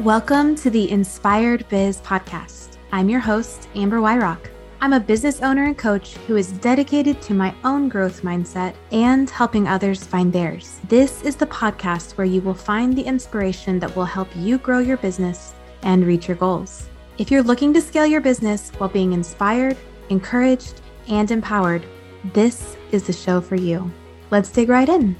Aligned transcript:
Welcome 0.00 0.56
to 0.56 0.68
the 0.68 0.90
Inspired 0.90 1.66
Biz 1.70 2.02
Podcast. 2.02 2.76
I'm 2.92 3.08
your 3.08 3.18
host, 3.18 3.66
Amber 3.74 3.96
Wyrock. 3.96 4.50
I'm 4.82 4.92
a 4.92 5.00
business 5.00 5.40
owner 5.40 5.64
and 5.64 5.76
coach 5.76 6.16
who 6.26 6.36
is 6.36 6.52
dedicated 6.52 7.22
to 7.22 7.32
my 7.32 7.54
own 7.64 7.88
growth 7.88 8.20
mindset 8.20 8.74
and 8.92 9.28
helping 9.30 9.66
others 9.66 10.04
find 10.04 10.30
theirs. 10.30 10.80
This 10.88 11.22
is 11.22 11.34
the 11.34 11.46
podcast 11.46 12.18
where 12.18 12.26
you 12.26 12.42
will 12.42 12.52
find 12.52 12.94
the 12.94 13.04
inspiration 13.04 13.78
that 13.78 13.96
will 13.96 14.04
help 14.04 14.28
you 14.36 14.58
grow 14.58 14.80
your 14.80 14.98
business 14.98 15.54
and 15.80 16.06
reach 16.06 16.28
your 16.28 16.36
goals. 16.36 16.90
If 17.16 17.30
you're 17.30 17.42
looking 17.42 17.72
to 17.72 17.80
scale 17.80 18.06
your 18.06 18.20
business 18.20 18.72
while 18.76 18.90
being 18.90 19.14
inspired, 19.14 19.78
encouraged, 20.10 20.82
and 21.08 21.30
empowered, 21.30 21.86
this 22.34 22.76
is 22.92 23.06
the 23.06 23.14
show 23.14 23.40
for 23.40 23.56
you. 23.56 23.90
Let's 24.30 24.50
dig 24.50 24.68
right 24.68 24.90
in. 24.90 25.16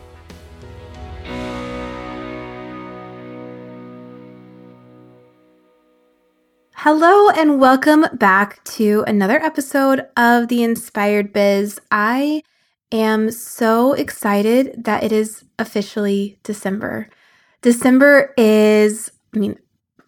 Hello, 6.89 7.31
and 7.31 7.59
welcome 7.59 8.07
back 8.13 8.63
to 8.63 9.03
another 9.09 9.41
episode 9.41 10.07
of 10.17 10.47
The 10.47 10.63
Inspired 10.63 11.33
Biz. 11.33 11.81
I 11.91 12.45
am 12.93 13.33
so 13.33 13.95
excited 13.95 14.85
that 14.85 15.03
it 15.03 15.11
is 15.11 15.43
officially 15.59 16.39
December. 16.45 17.09
December 17.61 18.33
is, 18.37 19.11
I 19.35 19.39
mean, 19.41 19.59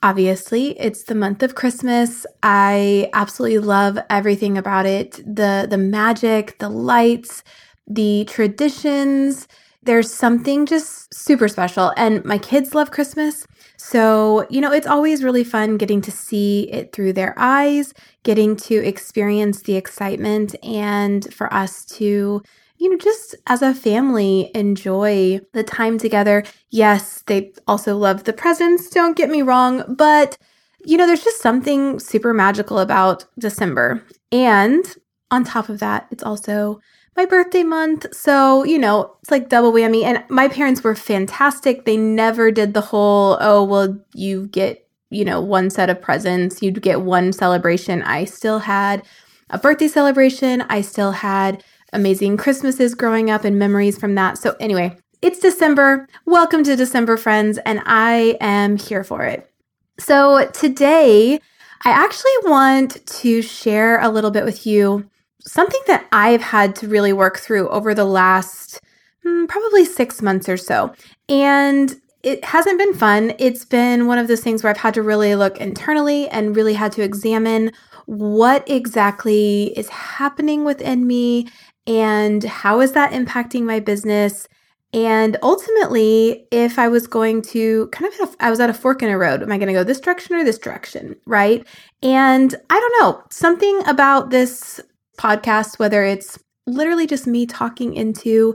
obviously, 0.05 0.79
it's 0.79 1.03
the 1.03 1.17
month 1.17 1.43
of 1.43 1.57
Christmas. 1.57 2.25
I 2.45 3.11
absolutely 3.13 3.59
love 3.59 3.99
everything 4.09 4.57
about 4.57 4.87
it 4.87 5.15
the, 5.27 5.67
the 5.69 5.79
magic, 5.79 6.61
the 6.61 6.69
lights, 6.69 7.43
the 7.89 8.25
traditions. 8.29 9.49
There's 9.83 10.15
something 10.15 10.65
just 10.65 11.13
super 11.13 11.49
special. 11.49 11.93
And 11.97 12.25
my 12.25 12.39
kids 12.39 12.73
love 12.73 12.93
Christmas. 12.93 13.49
So, 13.79 14.45
you 14.51 14.61
know, 14.61 14.73
it's 14.73 14.89
always 14.89 15.23
really 15.23 15.45
fun 15.45 15.77
getting 15.77 16.01
to 16.03 16.11
see 16.11 16.69
it 16.73 16.93
through 16.93 17.13
their 17.13 17.33
eyes, 17.39 17.95
getting 18.25 18.57
to 18.57 18.75
experience 18.85 19.63
the 19.63 19.77
excitement, 19.77 20.57
and 20.65 21.33
for 21.33 21.53
us 21.55 21.85
to, 21.97 22.43
you 22.77 22.91
know, 22.91 22.99
just 22.99 23.37
as 23.47 23.63
a 23.63 23.73
family 23.73 24.51
enjoy 24.55 25.41
the 25.53 25.63
time 25.63 25.97
together. 25.97 26.43
Yes, 26.71 27.23
they 27.29 27.53
also 27.69 27.97
love 27.97 28.25
the 28.25 28.33
presents, 28.33 28.91
don't 28.91 29.17
get 29.17 29.31
me 29.31 29.43
wrong, 29.43 29.85
but, 29.97 30.37
you 30.85 30.97
know, 30.97 31.07
there's 31.07 31.25
just 31.25 31.41
something 31.41 32.01
super 32.01 32.35
magical 32.35 32.81
about 32.81 33.27
December. 33.39 34.03
And 34.33 34.85
on 35.31 35.45
top 35.45 35.69
of 35.69 35.79
that, 35.79 36.09
it's 36.11 36.25
also 36.25 36.81
my 37.19 37.27
birthday 37.27 37.65
month. 37.65 38.07
So, 38.15 38.63
you 38.63 38.79
know, 38.79 39.17
it's 39.23 39.31
like 39.33 39.49
double 39.49 39.73
whammy. 39.73 40.05
And 40.05 40.23
my 40.29 40.47
parents 40.47 40.85
were 40.85 40.95
fantastic. 40.95 41.85
They 41.85 41.97
never 41.97 42.53
did 42.53 42.75
the 42.75 42.81
whole, 42.81 43.37
oh, 43.41 43.65
well, 43.65 43.99
you 44.15 44.47
get, 44.47 44.89
you 45.11 45.25
know, 45.25 45.41
one 45.41 45.69
set 45.69 45.91
of 45.91 46.01
presents, 46.01 46.63
you'd 46.63 46.81
get 46.81 47.01
one 47.01 47.33
celebration. 47.33 48.03
I 48.03 48.25
still 48.25 48.61
had 48.61 49.05
a 49.51 49.59
birthday 49.59 49.89
celebration. 49.89 50.63
I 50.69 50.81
still 50.81 51.11
had 51.11 51.65
amazing 51.93 52.37
Christmases 52.37 52.95
growing 52.95 53.33
up 53.33 53.43
and 53.43 53.59
memories 53.59 53.99
from 53.99 54.15
that. 54.15 54.39
So, 54.39 54.55
anyway, 54.61 54.97
it's 55.21 55.41
December. 55.41 56.07
Welcome 56.25 56.63
to 56.63 56.77
December, 56.77 57.17
friends. 57.17 57.59
And 57.67 57.83
I 57.85 58.37
am 58.41 58.77
here 58.77 59.03
for 59.03 59.25
it. 59.25 59.51
So, 59.99 60.49
today, 60.53 61.41
I 61.85 61.91
actually 61.91 62.31
want 62.45 63.05
to 63.05 63.43
share 63.43 64.01
a 64.01 64.09
little 64.09 64.31
bit 64.31 64.45
with 64.45 64.69
you 64.69 65.11
something 65.47 65.81
that 65.87 66.07
I've 66.13 66.43
had 66.43 66.77
to 66.77 66.89
really 66.89 67.13
work 67.13 67.39
through 67.39 67.69
over 67.69 67.95
the 67.95 68.05
last 68.05 68.81
mm, 69.25 69.49
probably 69.49 69.85
six 69.85 70.23
months 70.23 70.49
or 70.49 70.57
so. 70.57 70.93
And 71.29 71.95
it 72.23 72.45
hasn't 72.45 72.79
been 72.79 72.95
fun. 72.95 73.33
It's 73.39 73.65
been 73.65 74.07
one 74.07 74.19
of 74.19 74.29
those 74.29 74.41
things 74.41 74.63
where 74.63 74.71
I've 74.71 74.79
had 74.79 74.95
to 74.95 75.03
really 75.03 75.35
look 75.35 75.61
internally 75.61 76.29
and 76.29 76.57
really 76.57 76.75
had 76.75 76.93
to 76.93 77.03
examine 77.03 77.73
what 78.07 78.69
exactly 78.69 79.73
is 79.77 79.89
happening 79.89 80.65
within 80.65 81.07
me 81.07 81.49
and 81.87 82.43
how 82.45 82.81
is 82.81 82.93
that 82.93 83.13
impacting 83.13 83.63
my 83.63 83.81
business 83.81 84.49
and 84.95 85.37
ultimately, 85.43 86.47
if 86.51 86.79
I 86.79 86.89
was 86.89 87.07
going 87.07 87.43
to 87.43 87.89
kind 87.89 88.11
of, 88.23 88.37
I 88.41 88.49
was 88.49 88.59
at 88.59 88.71
a 88.71 88.75
fork 88.75 89.03
in 89.03 89.11
a 89.11 89.19
road. 89.19 89.43
Am 89.43 89.53
I 89.53 89.59
going 89.59 89.69
to 89.69 89.75
go 89.75 89.85
this 89.85 90.01
direction 90.01 90.35
or 90.35 90.45
this 90.45 90.59
direction? 90.59 91.15
Right. 91.27 91.67
And 92.03 92.55
I 92.71 92.81
don't 92.81 93.03
know, 93.03 93.23
something 93.31 93.87
about 93.87 94.31
this 94.31 94.81
podcast, 95.19 95.79
whether 95.79 96.03
it's 96.05 96.39
literally 96.67 97.07
just 97.07 97.27
me 97.27 97.47
talking 97.47 97.95
into 97.95 98.55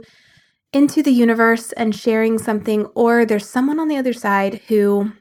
into 0.72 1.02
the 1.02 1.12
universe 1.12 1.70
and 1.72 1.94
sharing 1.94 2.36
something 2.36 2.86
or 2.96 3.24
there's 3.24 3.48
someone 3.48 3.78
on 3.78 3.86
the 3.86 3.96
other 3.96 4.12
side 4.12 4.60
who 4.68 5.12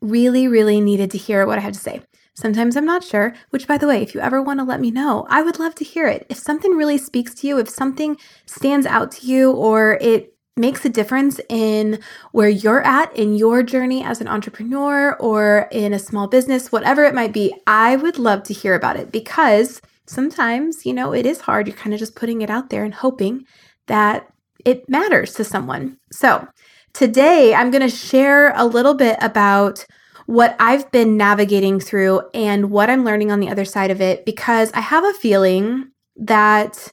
really 0.00 0.46
really 0.46 0.80
needed 0.80 1.10
to 1.10 1.18
hear 1.18 1.46
what 1.46 1.58
I 1.58 1.62
had 1.62 1.74
to 1.74 1.80
say. 1.80 2.02
Sometimes 2.34 2.76
I'm 2.76 2.86
not 2.86 3.04
sure, 3.04 3.34
which 3.50 3.68
by 3.68 3.76
the 3.76 3.86
way, 3.86 4.00
if 4.02 4.14
you 4.14 4.20
ever 4.20 4.40
want 4.40 4.58
to 4.60 4.64
let 4.64 4.80
me 4.80 4.90
know, 4.90 5.26
I 5.28 5.42
would 5.42 5.58
love 5.58 5.74
to 5.76 5.84
hear 5.84 6.06
it. 6.06 6.26
If 6.30 6.38
something 6.38 6.72
really 6.72 6.96
speaks 6.96 7.34
to 7.34 7.46
you, 7.46 7.58
if 7.58 7.68
something 7.68 8.16
stands 8.46 8.86
out 8.86 9.12
to 9.12 9.26
you 9.26 9.52
or 9.52 9.98
it 10.00 10.34
makes 10.56 10.84
a 10.84 10.88
difference 10.88 11.40
in 11.48 11.98
where 12.32 12.48
you're 12.48 12.82
at 12.82 13.14
in 13.16 13.34
your 13.34 13.62
journey 13.62 14.02
as 14.02 14.20
an 14.20 14.28
entrepreneur 14.28 15.14
or 15.16 15.68
in 15.70 15.92
a 15.92 15.98
small 15.98 16.26
business, 16.26 16.72
whatever 16.72 17.04
it 17.04 17.14
might 17.14 17.32
be, 17.32 17.54
I 17.66 17.96
would 17.96 18.18
love 18.18 18.42
to 18.44 18.54
hear 18.54 18.74
about 18.74 18.96
it 18.96 19.12
because 19.12 19.80
sometimes, 20.06 20.84
you 20.84 20.92
know, 20.92 21.12
it 21.12 21.26
is 21.26 21.40
hard. 21.40 21.66
You're 21.66 21.76
kind 21.76 21.94
of 21.94 22.00
just 22.00 22.16
putting 22.16 22.42
it 22.42 22.50
out 22.50 22.70
there 22.70 22.84
and 22.84 22.94
hoping 22.94 23.44
that 23.86 24.28
it 24.64 24.88
matters 24.88 25.34
to 25.34 25.44
someone. 25.44 25.98
So, 26.10 26.46
today 26.92 27.54
I'm 27.54 27.70
going 27.70 27.82
to 27.82 27.94
share 27.94 28.52
a 28.54 28.66
little 28.66 28.94
bit 28.94 29.16
about 29.20 29.84
what 30.26 30.54
I've 30.60 30.90
been 30.92 31.16
navigating 31.16 31.80
through 31.80 32.22
and 32.34 32.70
what 32.70 32.90
I'm 32.90 33.04
learning 33.04 33.32
on 33.32 33.40
the 33.40 33.48
other 33.48 33.64
side 33.64 33.90
of 33.90 34.00
it 34.00 34.24
because 34.24 34.70
I 34.72 34.80
have 34.80 35.04
a 35.04 35.14
feeling 35.14 35.90
that 36.16 36.92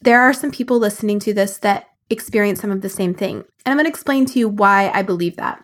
there 0.00 0.20
are 0.20 0.32
some 0.32 0.50
people 0.50 0.78
listening 0.78 1.20
to 1.20 1.34
this 1.34 1.58
that 1.58 1.86
experience 2.10 2.60
some 2.60 2.70
of 2.70 2.80
the 2.80 2.88
same 2.88 3.14
thing. 3.14 3.36
And 3.36 3.72
I'm 3.72 3.76
going 3.76 3.84
to 3.84 3.90
explain 3.90 4.26
to 4.26 4.38
you 4.38 4.48
why 4.48 4.90
I 4.90 5.02
believe 5.02 5.36
that. 5.36 5.62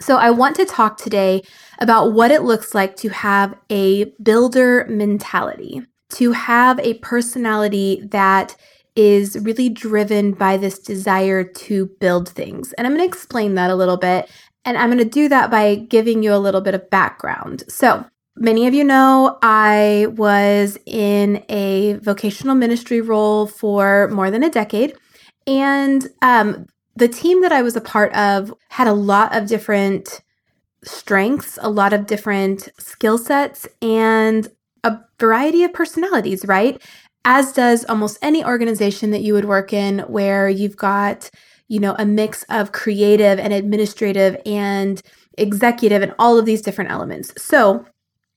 So, 0.00 0.16
I 0.16 0.30
want 0.30 0.54
to 0.56 0.64
talk 0.64 0.96
today 0.96 1.42
about 1.80 2.12
what 2.12 2.30
it 2.30 2.42
looks 2.42 2.74
like 2.74 2.94
to 2.96 3.08
have 3.08 3.56
a 3.68 4.04
builder 4.22 4.86
mentality 4.88 5.82
to 6.10 6.32
have 6.32 6.78
a 6.80 6.94
personality 6.94 8.02
that 8.10 8.56
is 8.96 9.38
really 9.42 9.68
driven 9.68 10.32
by 10.32 10.56
this 10.56 10.78
desire 10.78 11.44
to 11.44 11.86
build 12.00 12.28
things. 12.28 12.72
And 12.72 12.86
I'm 12.86 12.94
going 12.94 13.08
to 13.08 13.08
explain 13.08 13.54
that 13.54 13.70
a 13.70 13.76
little 13.76 13.96
bit. 13.96 14.30
And 14.64 14.76
I'm 14.76 14.88
going 14.88 14.98
to 14.98 15.04
do 15.04 15.28
that 15.28 15.50
by 15.50 15.76
giving 15.76 16.22
you 16.22 16.34
a 16.34 16.36
little 16.36 16.60
bit 16.60 16.74
of 16.74 16.90
background. 16.90 17.62
So, 17.68 18.04
many 18.36 18.66
of 18.66 18.74
you 18.74 18.84
know 18.84 19.38
I 19.42 20.08
was 20.10 20.78
in 20.86 21.44
a 21.48 21.94
vocational 21.94 22.54
ministry 22.54 23.00
role 23.00 23.46
for 23.46 24.08
more 24.08 24.30
than 24.30 24.42
a 24.42 24.50
decade. 24.50 24.94
And 25.46 26.08
um, 26.22 26.66
the 26.96 27.08
team 27.08 27.42
that 27.42 27.52
I 27.52 27.62
was 27.62 27.76
a 27.76 27.80
part 27.80 28.12
of 28.14 28.52
had 28.68 28.88
a 28.88 28.92
lot 28.92 29.34
of 29.34 29.46
different 29.46 30.20
strengths, 30.84 31.58
a 31.62 31.70
lot 31.70 31.92
of 31.92 32.06
different 32.06 32.68
skill 32.78 33.18
sets, 33.18 33.66
and 33.80 34.48
variety 35.18 35.64
of 35.64 35.72
personalities, 35.72 36.44
right? 36.46 36.80
As 37.24 37.52
does 37.52 37.84
almost 37.86 38.18
any 38.22 38.44
organization 38.44 39.10
that 39.10 39.22
you 39.22 39.34
would 39.34 39.44
work 39.44 39.72
in 39.72 40.00
where 40.00 40.48
you've 40.48 40.76
got, 40.76 41.30
you 41.68 41.80
know, 41.80 41.94
a 41.98 42.06
mix 42.06 42.44
of 42.44 42.72
creative 42.72 43.38
and 43.38 43.52
administrative 43.52 44.40
and 44.46 45.02
executive 45.36 46.02
and 46.02 46.14
all 46.18 46.38
of 46.38 46.46
these 46.46 46.62
different 46.62 46.90
elements. 46.90 47.32
So, 47.42 47.84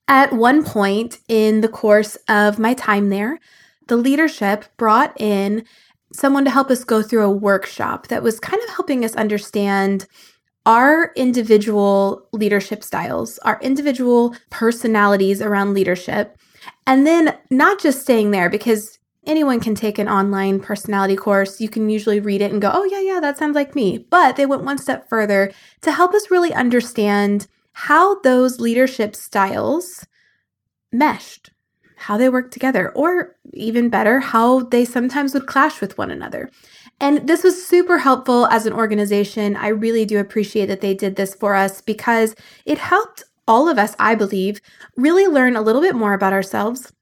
at 0.08 0.32
one 0.32 0.64
point 0.64 1.18
in 1.28 1.60
the 1.60 1.68
course 1.68 2.16
of 2.28 2.58
my 2.58 2.74
time 2.74 3.08
there, 3.08 3.38
the 3.86 3.96
leadership 3.96 4.64
brought 4.76 5.18
in 5.20 5.64
someone 6.12 6.44
to 6.44 6.50
help 6.50 6.70
us 6.70 6.84
go 6.84 7.02
through 7.02 7.24
a 7.24 7.30
workshop 7.30 8.08
that 8.08 8.22
was 8.22 8.38
kind 8.38 8.62
of 8.62 8.70
helping 8.70 9.04
us 9.04 9.14
understand 9.14 10.06
our 10.66 11.12
individual 11.16 12.28
leadership 12.32 12.84
styles, 12.84 13.38
our 13.38 13.58
individual 13.62 14.34
personalities 14.50 15.40
around 15.40 15.74
leadership, 15.74 16.36
and 16.86 17.06
then 17.06 17.36
not 17.50 17.80
just 17.80 18.02
staying 18.02 18.30
there 18.30 18.50
because 18.50 18.98
anyone 19.26 19.60
can 19.60 19.74
take 19.74 19.98
an 19.98 20.08
online 20.08 20.60
personality 20.60 21.16
course. 21.16 21.60
You 21.60 21.68
can 21.68 21.88
usually 21.88 22.20
read 22.20 22.40
it 22.40 22.52
and 22.52 22.60
go, 22.60 22.70
oh, 22.72 22.84
yeah, 22.84 23.00
yeah, 23.00 23.20
that 23.20 23.38
sounds 23.38 23.54
like 23.54 23.74
me. 23.74 23.98
But 24.10 24.36
they 24.36 24.46
went 24.46 24.64
one 24.64 24.78
step 24.78 25.08
further 25.08 25.52
to 25.82 25.92
help 25.92 26.12
us 26.14 26.30
really 26.30 26.52
understand 26.52 27.46
how 27.72 28.20
those 28.20 28.60
leadership 28.60 29.14
styles 29.14 30.06
meshed, 30.92 31.50
how 31.96 32.16
they 32.16 32.28
work 32.28 32.50
together, 32.50 32.90
or 32.90 33.36
even 33.54 33.88
better, 33.88 34.20
how 34.20 34.60
they 34.60 34.84
sometimes 34.84 35.34
would 35.34 35.46
clash 35.46 35.80
with 35.80 35.96
one 35.96 36.10
another. 36.10 36.50
And 37.00 37.26
this 37.26 37.42
was 37.42 37.66
super 37.66 37.98
helpful 37.98 38.46
as 38.46 38.66
an 38.66 38.72
organization. 38.72 39.56
I 39.56 39.68
really 39.68 40.04
do 40.04 40.18
appreciate 40.18 40.66
that 40.66 40.80
they 40.80 40.94
did 40.94 41.16
this 41.16 41.34
for 41.34 41.54
us 41.54 41.80
because 41.80 42.34
it 42.64 42.78
helped 42.78 43.24
all 43.48 43.68
of 43.68 43.78
us, 43.78 43.94
I 43.98 44.14
believe, 44.14 44.60
really 44.96 45.26
learn 45.26 45.56
a 45.56 45.62
little 45.62 45.80
bit 45.80 45.94
more 45.94 46.14
about 46.14 46.32
ourselves. 46.32 46.92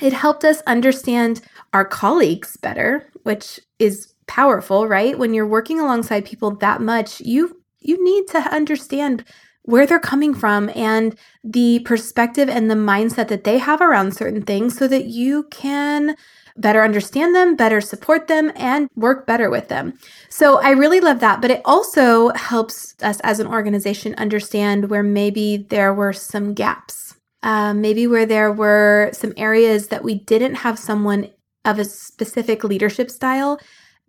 It 0.00 0.12
helped 0.12 0.44
us 0.44 0.62
understand 0.66 1.42
our 1.72 1.84
colleagues 1.84 2.56
better, 2.56 3.10
which 3.22 3.60
is 3.78 4.14
powerful, 4.26 4.88
right? 4.88 5.18
When 5.18 5.34
you're 5.34 5.46
working 5.46 5.80
alongside 5.80 6.24
people 6.24 6.52
that 6.56 6.80
much, 6.80 7.20
you 7.20 7.60
you 7.80 8.02
need 8.04 8.28
to 8.28 8.38
understand 8.54 9.24
where 9.62 9.86
they're 9.86 9.98
coming 9.98 10.34
from 10.34 10.70
and 10.74 11.18
the 11.44 11.80
perspective 11.80 12.48
and 12.48 12.70
the 12.70 12.74
mindset 12.74 13.28
that 13.28 13.44
they 13.44 13.58
have 13.58 13.80
around 13.80 14.14
certain 14.14 14.42
things 14.42 14.76
so 14.76 14.88
that 14.88 15.06
you 15.06 15.44
can 15.50 16.16
better 16.56 16.82
understand 16.82 17.34
them, 17.34 17.56
better 17.56 17.80
support 17.80 18.26
them, 18.28 18.52
and 18.56 18.88
work 18.94 19.26
better 19.26 19.50
with 19.50 19.68
them. 19.68 19.98
So 20.28 20.60
I 20.60 20.70
really 20.70 21.00
love 21.00 21.20
that. 21.20 21.40
But 21.40 21.50
it 21.50 21.62
also 21.64 22.30
helps 22.30 22.94
us 23.02 23.20
as 23.20 23.40
an 23.40 23.46
organization 23.46 24.14
understand 24.16 24.90
where 24.90 25.02
maybe 25.02 25.66
there 25.68 25.94
were 25.94 26.12
some 26.12 26.54
gaps, 26.54 27.14
uh, 27.42 27.74
maybe 27.74 28.06
where 28.06 28.26
there 28.26 28.52
were 28.52 29.10
some 29.12 29.32
areas 29.36 29.88
that 29.88 30.04
we 30.04 30.14
didn't 30.14 30.56
have 30.56 30.78
someone 30.78 31.30
of 31.64 31.78
a 31.78 31.84
specific 31.84 32.64
leadership 32.64 33.10
style. 33.10 33.60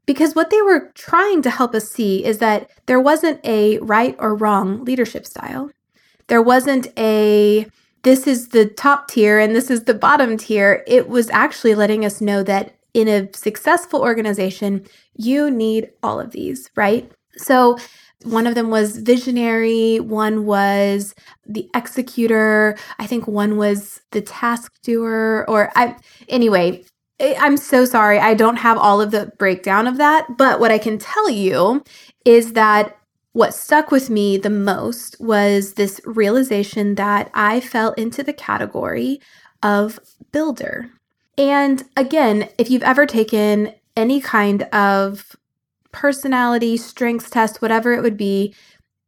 Because 0.05 0.35
what 0.35 0.49
they 0.49 0.61
were 0.61 0.91
trying 0.95 1.41
to 1.43 1.49
help 1.49 1.75
us 1.75 1.89
see 1.89 2.25
is 2.25 2.39
that 2.39 2.69
there 2.87 2.99
wasn't 2.99 3.39
a 3.45 3.77
right 3.79 4.15
or 4.19 4.35
wrong 4.35 4.83
leadership 4.83 5.25
style. 5.25 5.69
There 6.27 6.41
wasn't 6.41 6.87
a 6.97 7.67
this 8.03 8.27
is 8.27 8.49
the 8.49 8.65
top 8.65 9.07
tier 9.07 9.39
and 9.39 9.55
this 9.55 9.69
is 9.69 9.83
the 9.83 9.93
bottom 9.93 10.37
tier, 10.37 10.83
it 10.87 11.09
was 11.09 11.29
actually 11.29 11.75
letting 11.75 12.05
us 12.05 12.21
know 12.21 12.43
that 12.43 12.75
in 12.93 13.07
a 13.07 13.29
successful 13.33 14.01
organization, 14.01 14.85
you 15.15 15.49
need 15.49 15.89
all 16.03 16.19
of 16.19 16.31
these, 16.31 16.69
right? 16.75 17.11
So, 17.37 17.77
one 18.23 18.45
of 18.45 18.53
them 18.53 18.69
was 18.69 18.97
visionary, 18.97 19.99
one 19.99 20.45
was 20.45 21.15
the 21.47 21.67
executor, 21.73 22.77
I 22.99 23.07
think 23.07 23.27
one 23.27 23.57
was 23.57 24.01
the 24.11 24.21
task 24.21 24.73
doer, 24.83 25.43
or 25.47 25.71
I, 25.75 25.95
anyway, 26.29 26.83
I'm 27.21 27.57
so 27.57 27.85
sorry. 27.85 28.19
I 28.19 28.33
don't 28.33 28.57
have 28.57 28.77
all 28.77 28.99
of 28.99 29.11
the 29.11 29.31
breakdown 29.37 29.87
of 29.87 29.97
that. 29.97 30.37
But 30.37 30.59
what 30.59 30.71
I 30.71 30.77
can 30.77 30.97
tell 30.97 31.29
you 31.29 31.83
is 32.25 32.53
that 32.53 32.97
what 33.33 33.53
stuck 33.53 33.91
with 33.91 34.09
me 34.09 34.37
the 34.37 34.49
most 34.49 35.15
was 35.19 35.73
this 35.73 36.01
realization 36.05 36.95
that 36.95 37.31
I 37.33 37.59
fell 37.59 37.93
into 37.93 38.23
the 38.23 38.33
category 38.33 39.21
of 39.63 39.99
builder. 40.31 40.89
And 41.37 41.83
again, 41.95 42.49
if 42.57 42.69
you've 42.69 42.83
ever 42.83 43.05
taken 43.05 43.73
any 43.95 44.19
kind 44.19 44.63
of 44.73 45.35
personality, 45.91 46.77
strengths 46.77 47.29
test, 47.29 47.61
whatever 47.61 47.93
it 47.93 48.01
would 48.01 48.17
be, 48.17 48.53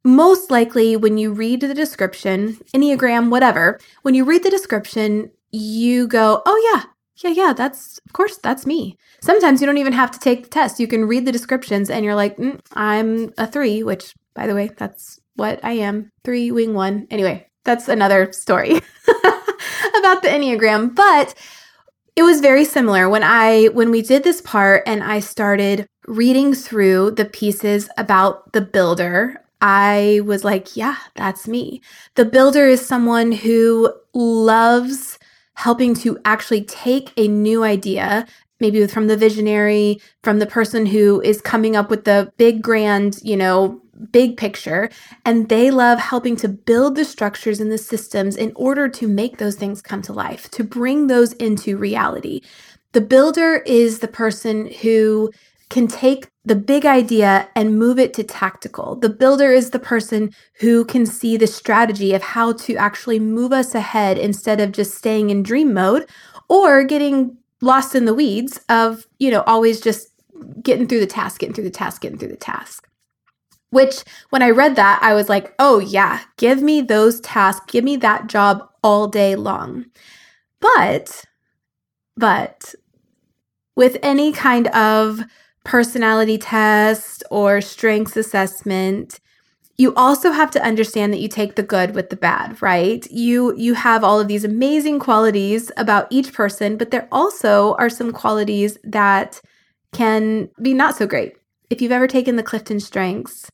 most 0.04 0.52
likely 0.52 0.96
when 0.96 1.18
you 1.18 1.32
read 1.34 1.62
the 1.62 1.74
description, 1.74 2.58
Enneagram, 2.74 3.30
whatever, 3.30 3.80
when 4.02 4.16
you 4.16 4.26
read 4.26 4.44
the 4.44 4.50
description, 4.50 5.32
you 5.52 6.08
go, 6.08 6.42
oh, 6.46 6.72
yeah, 6.74 6.84
yeah, 7.18 7.30
yeah, 7.32 7.54
that's, 7.54 8.00
of 8.06 8.14
course, 8.14 8.38
that's 8.38 8.66
me. 8.66 8.98
Sometimes 9.22 9.62
you 9.62 9.68
don't 9.68 9.78
even 9.78 9.94
have 9.94 10.12
to 10.12 10.20
take 10.20 10.44
the 10.44 10.50
test. 10.50 10.80
You 10.80 10.88
can 10.88 11.06
read 11.06 11.26
the 11.26 11.32
descriptions 11.32 11.90
and 11.90 12.04
you're 12.04 12.16
like, 12.16 12.38
mm, 12.38 12.60
I'm 12.74 13.34
a 13.38 13.48
three, 13.48 13.84
which, 13.84 14.16
by 14.34 14.48
the 14.48 14.56
way, 14.56 14.72
that's 14.78 15.20
what 15.36 15.60
I 15.64 15.74
am 15.74 16.12
three, 16.24 16.52
wing 16.52 16.74
one. 16.74 17.08
Anyway, 17.12 17.48
that's 17.64 17.88
another 17.88 18.32
story 18.32 18.72
about 19.98 20.22
the 20.22 20.30
Enneagram. 20.30 20.96
But 20.96 21.36
it 22.16 22.24
was 22.24 22.42
very 22.42 22.66
similar 22.66 23.10
when 23.10 23.24
I 23.24 23.68
when 23.68 23.90
we 23.90 24.02
did 24.02 24.24
this 24.24 24.42
part 24.42 24.84
and 24.86 25.04
I 25.04 25.20
started 25.20 25.88
reading 26.06 26.54
through 26.54 27.12
the 27.12 27.26
pieces 27.26 27.90
about 27.98 28.54
the 28.54 28.62
builder 28.62 29.44
I 29.66 30.20
was 30.26 30.44
like, 30.44 30.76
yeah, 30.76 30.98
that's 31.16 31.48
me. 31.48 31.82
The 32.16 32.26
builder 32.26 32.68
is 32.68 32.86
someone 32.86 33.32
who 33.32 33.94
loves 34.14 35.18
helping 35.56 35.94
to 35.96 36.20
actually 36.26 36.64
take 36.64 37.12
a 37.18 37.28
new 37.28 37.64
idea, 37.64 38.26
maybe 38.60 38.86
from 38.88 39.08
the 39.08 39.18
visionary, 39.18 40.02
from 40.24 40.40
the 40.40 40.46
person 40.46 40.86
who 40.86 41.22
is 41.22 41.42
coming 41.42 41.76
up 41.76 41.90
with 41.90 42.06
the 42.06 42.32
big, 42.38 42.62
grand, 42.62 43.20
you 43.24 43.38
know, 43.38 43.82
big 44.12 44.38
picture. 44.38 44.90
And 45.26 45.50
they 45.50 45.72
love 45.72 46.00
helping 46.00 46.36
to 46.38 46.48
build 46.48 46.96
the 46.96 47.06
structures 47.06 47.60
and 47.60 47.72
the 47.72 47.78
systems 47.78 48.36
in 48.36 48.52
order 48.56 48.90
to 48.90 49.08
make 49.08 49.38
those 49.38 49.56
things 49.56 49.82
come 49.82 50.02
to 50.04 50.14
life, 50.14 50.50
to 50.52 50.64
bring 50.64 51.08
those 51.08 51.34
into 51.34 51.78
reality. 51.78 52.42
The 52.94 53.02
builder 53.02 53.58
is 53.66 54.00
the 54.00 54.08
person 54.08 54.72
who 54.82 55.32
can 55.74 55.88
take 55.88 56.28
the 56.46 56.56
big 56.56 56.86
idea 56.86 57.50
and 57.56 57.80
move 57.80 57.98
it 57.98 58.14
to 58.14 58.24
tactical. 58.24 58.96
The 58.96 59.10
builder 59.10 59.52
is 59.52 59.72
the 59.72 59.80
person 59.80 60.32
who 60.60 60.86
can 60.86 61.08
see 61.08 61.36
the 61.36 61.48
strategy 61.48 62.14
of 62.14 62.22
how 62.22 62.54
to 62.54 62.76
actually 62.76 63.20
move 63.20 63.52
us 63.52 63.74
ahead 63.74 64.20
instead 64.20 64.62
of 64.62 64.72
just 64.72 64.94
staying 64.94 65.32
in 65.32 65.42
dream 65.42 65.74
mode 65.74 66.08
or 66.48 66.84
getting 66.84 67.36
lost 67.62 67.96
in 67.96 68.06
the 68.06 68.14
weeds 68.14 68.62
of, 68.70 69.08
you 69.18 69.32
know, 69.32 69.42
always 69.48 69.82
just 69.82 70.10
getting 70.62 70.88
through 70.88 71.00
the 71.00 71.08
task, 71.08 71.40
getting 71.40 71.56
through 71.56 71.64
the 71.64 71.72
task, 71.72 72.04
getting 72.04 72.20
through 72.20 72.28
the 72.28 72.36
task. 72.36 72.88
Which, 73.72 74.04
when 74.30 74.44
I 74.44 74.52
read 74.52 74.76
that, 74.76 75.00
I 75.02 75.16
was 75.16 75.28
like, 75.28 75.56
oh, 75.58 75.80
yeah, 75.80 76.22
give 76.38 76.62
me 76.62 76.82
those 76.82 77.20
tasks, 77.22 77.66
give 77.68 77.84
me 77.84 77.98
that 77.98 78.28
job 78.28 78.70
all 78.84 79.08
day 79.08 79.36
long. 79.36 79.86
But, 80.60 81.26
but 82.16 82.76
with 83.76 83.98
any 84.04 84.32
kind 84.32 84.68
of 84.68 85.24
personality 85.64 86.38
test 86.38 87.24
or 87.32 87.62
strengths 87.62 88.18
assessment, 88.18 89.20
you 89.78 89.94
also 89.96 90.32
have 90.32 90.52
to 90.52 90.64
understand 90.64 91.12
that 91.14 91.20
you 91.20 91.28
take 91.28 91.56
the 91.56 91.64
good 91.64 91.96
with 91.96 92.10
the 92.10 92.16
bad, 92.16 92.62
right? 92.62 93.10
You 93.10 93.56
you 93.58 93.74
have 93.74 94.04
all 94.04 94.20
of 94.20 94.28
these 94.28 94.44
amazing 94.44 95.00
qualities 95.00 95.72
about 95.78 96.08
each 96.12 96.34
person, 96.34 96.78
but 96.78 96.92
there 96.92 97.08
also 97.12 97.76
are 97.76 97.90
some 97.90 98.12
qualities 98.12 98.78
that 98.84 99.42
can 99.94 100.50
be 100.62 100.74
not 100.74 100.96
so 100.96 101.08
great. 101.08 101.34
If 101.70 101.82
you've 101.82 101.92
ever 101.92 102.08
taken 102.08 102.36
the 102.36 102.44
Clifton 102.44 102.80
Strengths, 102.80 103.50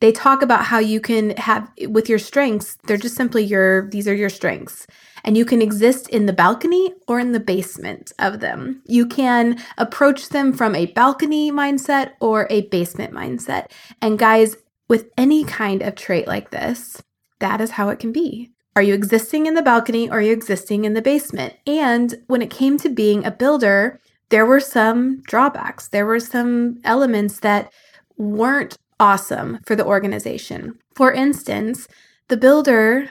they 0.00 0.12
talk 0.12 0.42
about 0.42 0.66
how 0.66 0.78
you 0.78 1.00
can 1.00 1.30
have 1.36 1.70
with 1.88 2.08
your 2.08 2.18
strengths, 2.18 2.76
they're 2.84 2.96
just 2.96 3.16
simply 3.16 3.42
your 3.44 3.88
these 3.88 4.08
are 4.08 4.14
your 4.14 4.30
strengths 4.30 4.86
and 5.24 5.36
you 5.36 5.44
can 5.44 5.62
exist 5.62 6.08
in 6.08 6.26
the 6.26 6.32
balcony 6.32 6.92
or 7.06 7.20
in 7.20 7.32
the 7.32 7.40
basement 7.40 8.12
of 8.18 8.40
them. 8.40 8.82
You 8.86 9.06
can 9.06 9.62
approach 9.78 10.28
them 10.28 10.52
from 10.52 10.74
a 10.74 10.86
balcony 10.86 11.52
mindset 11.52 12.12
or 12.20 12.46
a 12.50 12.62
basement 12.68 13.12
mindset. 13.12 13.70
And 14.00 14.18
guys, 14.18 14.56
with 14.88 15.10
any 15.16 15.44
kind 15.44 15.82
of 15.82 15.94
trait 15.94 16.26
like 16.26 16.50
this, 16.50 17.02
that 17.38 17.60
is 17.60 17.72
how 17.72 17.88
it 17.88 17.98
can 17.98 18.12
be. 18.12 18.50
Are 18.74 18.82
you 18.82 18.94
existing 18.94 19.46
in 19.46 19.54
the 19.54 19.62
balcony 19.62 20.08
or 20.08 20.18
are 20.18 20.22
you 20.22 20.32
existing 20.32 20.84
in 20.84 20.94
the 20.94 21.02
basement? 21.02 21.54
And 21.66 22.14
when 22.26 22.40
it 22.40 22.50
came 22.50 22.78
to 22.78 22.88
being 22.88 23.24
a 23.24 23.30
builder, 23.30 24.00
there 24.30 24.46
were 24.46 24.60
some 24.60 25.20
drawbacks. 25.22 25.88
There 25.88 26.06
were 26.06 26.20
some 26.20 26.80
elements 26.84 27.40
that 27.40 27.70
weren't 28.16 28.78
awesome 28.98 29.58
for 29.66 29.76
the 29.76 29.84
organization. 29.84 30.78
For 30.94 31.12
instance, 31.12 31.86
the 32.28 32.36
builder 32.36 33.10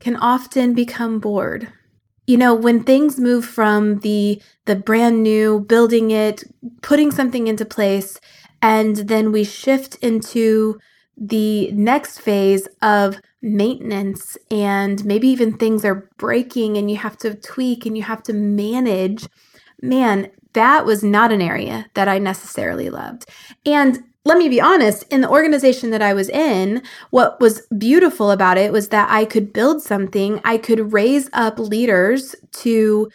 can 0.00 0.16
often 0.16 0.74
become 0.74 1.18
bored. 1.18 1.72
You 2.26 2.36
know, 2.36 2.54
when 2.54 2.82
things 2.82 3.20
move 3.20 3.44
from 3.44 4.00
the 4.00 4.42
the 4.64 4.76
brand 4.76 5.22
new 5.22 5.60
building 5.60 6.10
it, 6.10 6.42
putting 6.82 7.10
something 7.10 7.46
into 7.46 7.64
place 7.64 8.20
and 8.60 8.96
then 8.96 9.30
we 9.32 9.44
shift 9.44 9.96
into 9.96 10.78
the 11.16 11.70
next 11.72 12.18
phase 12.20 12.66
of 12.82 13.16
maintenance 13.40 14.36
and 14.50 15.04
maybe 15.04 15.28
even 15.28 15.56
things 15.56 15.84
are 15.84 16.10
breaking 16.18 16.76
and 16.76 16.90
you 16.90 16.96
have 16.96 17.16
to 17.16 17.34
tweak 17.34 17.86
and 17.86 17.96
you 17.96 18.02
have 18.02 18.22
to 18.24 18.32
manage. 18.32 19.28
Man, 19.80 20.30
that 20.54 20.84
was 20.84 21.04
not 21.04 21.32
an 21.32 21.40
area 21.40 21.86
that 21.94 22.08
I 22.08 22.18
necessarily 22.18 22.90
loved. 22.90 23.26
And 23.64 24.02
let 24.26 24.38
me 24.38 24.48
be 24.48 24.60
honest, 24.60 25.04
in 25.12 25.20
the 25.20 25.30
organization 25.30 25.90
that 25.90 26.02
I 26.02 26.12
was 26.12 26.28
in, 26.28 26.82
what 27.10 27.40
was 27.40 27.64
beautiful 27.78 28.32
about 28.32 28.58
it 28.58 28.72
was 28.72 28.88
that 28.88 29.08
I 29.08 29.24
could 29.24 29.52
build 29.52 29.80
something, 29.82 30.40
I 30.44 30.58
could 30.58 30.92
raise 30.92 31.30
up 31.32 31.60
leaders 31.60 32.34
to 32.54 33.08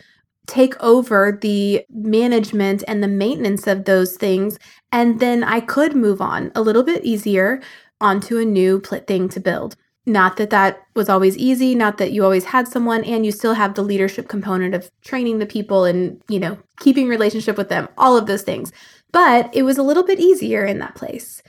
take 0.48 0.82
over 0.82 1.38
the 1.42 1.86
management 1.90 2.86
and 2.88 3.04
the 3.04 3.10
maintenance 3.10 3.68
of 3.68 3.84
those 3.84 4.16
things. 4.16 4.58
And 4.94 5.20
then 5.20 5.44
I 5.44 5.60
could 5.60 5.98
move 5.98 6.22
on 6.22 6.50
a 6.56 6.62
little 6.62 6.84
bit 6.84 7.04
easier 7.04 7.62
onto 8.00 8.38
a 8.38 8.46
new 8.46 8.80
thing 8.80 9.28
to 9.30 9.40
build. 9.42 9.76
Not 10.06 10.38
that 10.38 10.50
that 10.50 10.80
was 10.96 11.10
always 11.10 11.38
easy, 11.38 11.76
not 11.76 11.98
that 11.98 12.14
you 12.14 12.24
always 12.24 12.46
had 12.46 12.70
someone, 12.70 13.04
and 13.04 13.26
you 13.26 13.32
still 13.34 13.54
have 13.54 13.76
the 13.76 13.84
leadership 13.84 14.30
component 14.30 14.74
of 14.74 14.90
training 15.04 15.40
the 15.40 15.46
people 15.46 15.84
and, 15.84 16.22
you 16.28 16.40
know, 16.40 16.58
keeping 16.80 17.08
relationship 17.08 17.56
with 17.58 17.70
them, 17.70 17.88
all 17.98 18.18
of 18.18 18.28
those 18.28 18.44
things 18.44 18.72
but 19.12 19.50
it 19.54 19.64
was 19.64 19.78
a 19.78 19.84
little 19.84 20.04
bit 20.04 20.20
easier 20.20 20.66
in 20.66 20.80
that 20.80 20.96
place. 20.96 21.42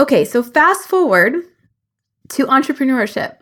Okay, 0.00 0.24
so 0.24 0.42
fast 0.42 0.88
forward 0.88 1.34
to 2.30 2.46
entrepreneurship, 2.46 3.36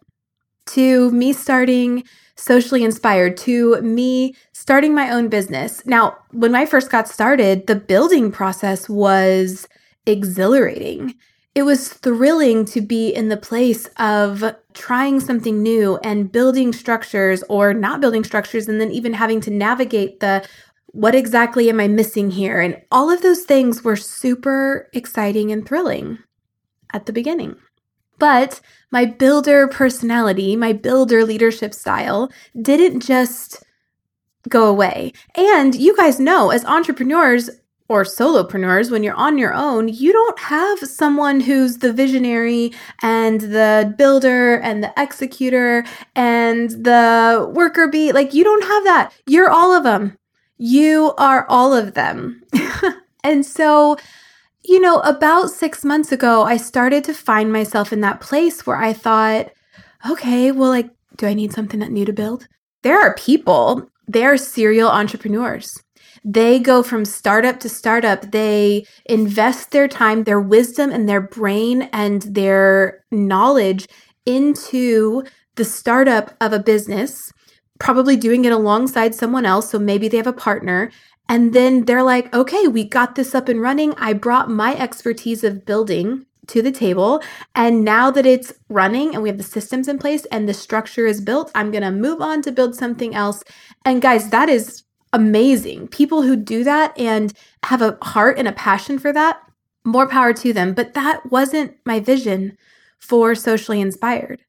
to 0.66 1.10
me 1.10 1.32
starting 1.32 2.04
socially 2.36 2.84
inspired, 2.84 3.36
to 3.36 3.80
me 3.80 4.34
starting 4.52 4.94
my 4.94 5.10
own 5.10 5.28
business. 5.28 5.84
Now, 5.86 6.18
when 6.32 6.54
I 6.54 6.66
first 6.66 6.90
got 6.90 7.08
started, 7.08 7.66
the 7.66 7.76
building 7.76 8.30
process 8.30 8.88
was 8.88 9.66
exhilarating. 10.06 11.14
It 11.54 11.62
was 11.62 11.88
thrilling 11.88 12.66
to 12.66 12.82
be 12.82 13.08
in 13.08 13.30
the 13.30 13.36
place 13.38 13.88
of 13.98 14.44
trying 14.74 15.20
something 15.20 15.62
new 15.62 15.96
and 16.04 16.30
building 16.30 16.74
structures 16.74 17.42
or 17.48 17.72
not 17.72 18.02
building 18.02 18.24
structures, 18.24 18.68
and 18.68 18.78
then 18.78 18.90
even 18.90 19.14
having 19.14 19.40
to 19.40 19.50
navigate 19.50 20.20
the 20.20 20.46
what 20.96 21.14
exactly 21.14 21.68
am 21.68 21.78
I 21.78 21.88
missing 21.88 22.30
here? 22.30 22.58
And 22.58 22.80
all 22.90 23.10
of 23.10 23.20
those 23.20 23.42
things 23.42 23.84
were 23.84 23.96
super 23.96 24.88
exciting 24.94 25.52
and 25.52 25.68
thrilling 25.68 26.18
at 26.94 27.04
the 27.04 27.12
beginning. 27.12 27.56
But 28.18 28.62
my 28.90 29.04
builder 29.04 29.68
personality, 29.68 30.56
my 30.56 30.72
builder 30.72 31.22
leadership 31.22 31.74
style 31.74 32.32
didn't 32.60 33.00
just 33.00 33.62
go 34.48 34.64
away. 34.64 35.12
And 35.34 35.74
you 35.74 35.94
guys 35.94 36.18
know, 36.18 36.50
as 36.50 36.64
entrepreneurs, 36.64 37.50
or 37.88 38.02
solopreneurs, 38.02 38.90
when 38.90 39.04
you're 39.04 39.14
on 39.14 39.38
your 39.38 39.54
own, 39.54 39.86
you 39.86 40.12
don't 40.12 40.38
have 40.40 40.80
someone 40.80 41.38
who's 41.40 41.78
the 41.78 41.92
visionary 41.92 42.72
and 43.00 43.40
the 43.42 43.94
builder 43.96 44.56
and 44.56 44.82
the 44.82 44.92
executor 44.96 45.84
and 46.16 46.70
the 46.70 47.48
worker 47.54 47.86
bee. 47.86 48.10
Like, 48.10 48.34
you 48.34 48.42
don't 48.42 48.64
have 48.64 48.84
that. 48.84 49.12
You're 49.26 49.50
all 49.50 49.72
of 49.72 49.84
them. 49.84 50.16
You 50.58 51.14
are 51.18 51.46
all 51.48 51.74
of 51.74 51.94
them. 51.94 52.42
and 53.24 53.44
so, 53.44 53.96
you 54.64 54.80
know, 54.80 55.00
about 55.00 55.50
six 55.50 55.84
months 55.84 56.12
ago, 56.12 56.42
I 56.42 56.56
started 56.56 57.04
to 57.04 57.14
find 57.14 57.52
myself 57.52 57.92
in 57.92 58.00
that 58.00 58.20
place 58.20 58.66
where 58.66 58.76
I 58.76 58.92
thought, 58.92 59.50
okay, 60.08 60.52
well, 60.52 60.70
like, 60.70 60.90
do 61.16 61.26
I 61.26 61.34
need 61.34 61.52
something 61.52 61.80
that 61.80 61.92
new 61.92 62.04
to 62.04 62.12
build? 62.12 62.48
There 62.82 63.00
are 63.00 63.14
people, 63.14 63.88
they're 64.06 64.36
serial 64.36 64.88
entrepreneurs 64.90 65.82
they 66.26 66.58
go 66.58 66.82
from 66.82 67.04
startup 67.04 67.60
to 67.60 67.68
startup. 67.68 68.32
They 68.32 68.84
invest 69.04 69.70
their 69.70 69.86
time, 69.86 70.24
their 70.24 70.40
wisdom, 70.40 70.90
and 70.90 71.08
their 71.08 71.20
brain 71.20 71.88
and 71.92 72.22
their 72.22 73.04
knowledge 73.12 73.86
into 74.26 75.22
the 75.54 75.64
startup 75.64 76.34
of 76.40 76.52
a 76.52 76.58
business, 76.58 77.32
probably 77.78 78.16
doing 78.16 78.44
it 78.44 78.52
alongside 78.52 79.14
someone 79.14 79.46
else. 79.46 79.70
So 79.70 79.78
maybe 79.78 80.08
they 80.08 80.16
have 80.16 80.26
a 80.26 80.32
partner. 80.32 80.90
And 81.28 81.52
then 81.52 81.84
they're 81.84 82.02
like, 82.02 82.32
okay, 82.34 82.68
we 82.68 82.84
got 82.84 83.14
this 83.14 83.34
up 83.34 83.48
and 83.48 83.60
running. 83.60 83.94
I 83.96 84.12
brought 84.12 84.50
my 84.50 84.76
expertise 84.76 85.42
of 85.42 85.64
building 85.64 86.24
to 86.48 86.62
the 86.62 86.70
table. 86.70 87.22
And 87.54 87.84
now 87.84 88.10
that 88.10 88.26
it's 88.26 88.52
running 88.68 89.12
and 89.14 89.22
we 89.22 89.28
have 89.28 89.38
the 89.38 89.44
systems 89.44 89.88
in 89.88 89.98
place 89.98 90.24
and 90.26 90.48
the 90.48 90.54
structure 90.54 91.06
is 91.06 91.20
built, 91.20 91.50
I'm 91.54 91.70
going 91.72 91.82
to 91.82 91.90
move 91.90 92.20
on 92.20 92.42
to 92.42 92.52
build 92.52 92.76
something 92.76 93.14
else. 93.14 93.42
And 93.84 94.00
guys, 94.00 94.30
that 94.30 94.48
is 94.48 94.84
amazing. 95.12 95.88
People 95.88 96.22
who 96.22 96.36
do 96.36 96.62
that 96.62 96.96
and 96.98 97.32
have 97.64 97.82
a 97.82 97.98
heart 98.02 98.38
and 98.38 98.46
a 98.46 98.52
passion 98.52 98.98
for 98.98 99.12
that, 99.12 99.40
more 99.84 100.08
power 100.08 100.32
to 100.34 100.52
them. 100.52 100.74
But 100.74 100.94
that 100.94 101.30
wasn't 101.30 101.74
my 101.84 101.98
vision 101.98 102.56
for 102.98 103.34
socially 103.34 103.80
inspired. 103.80 104.42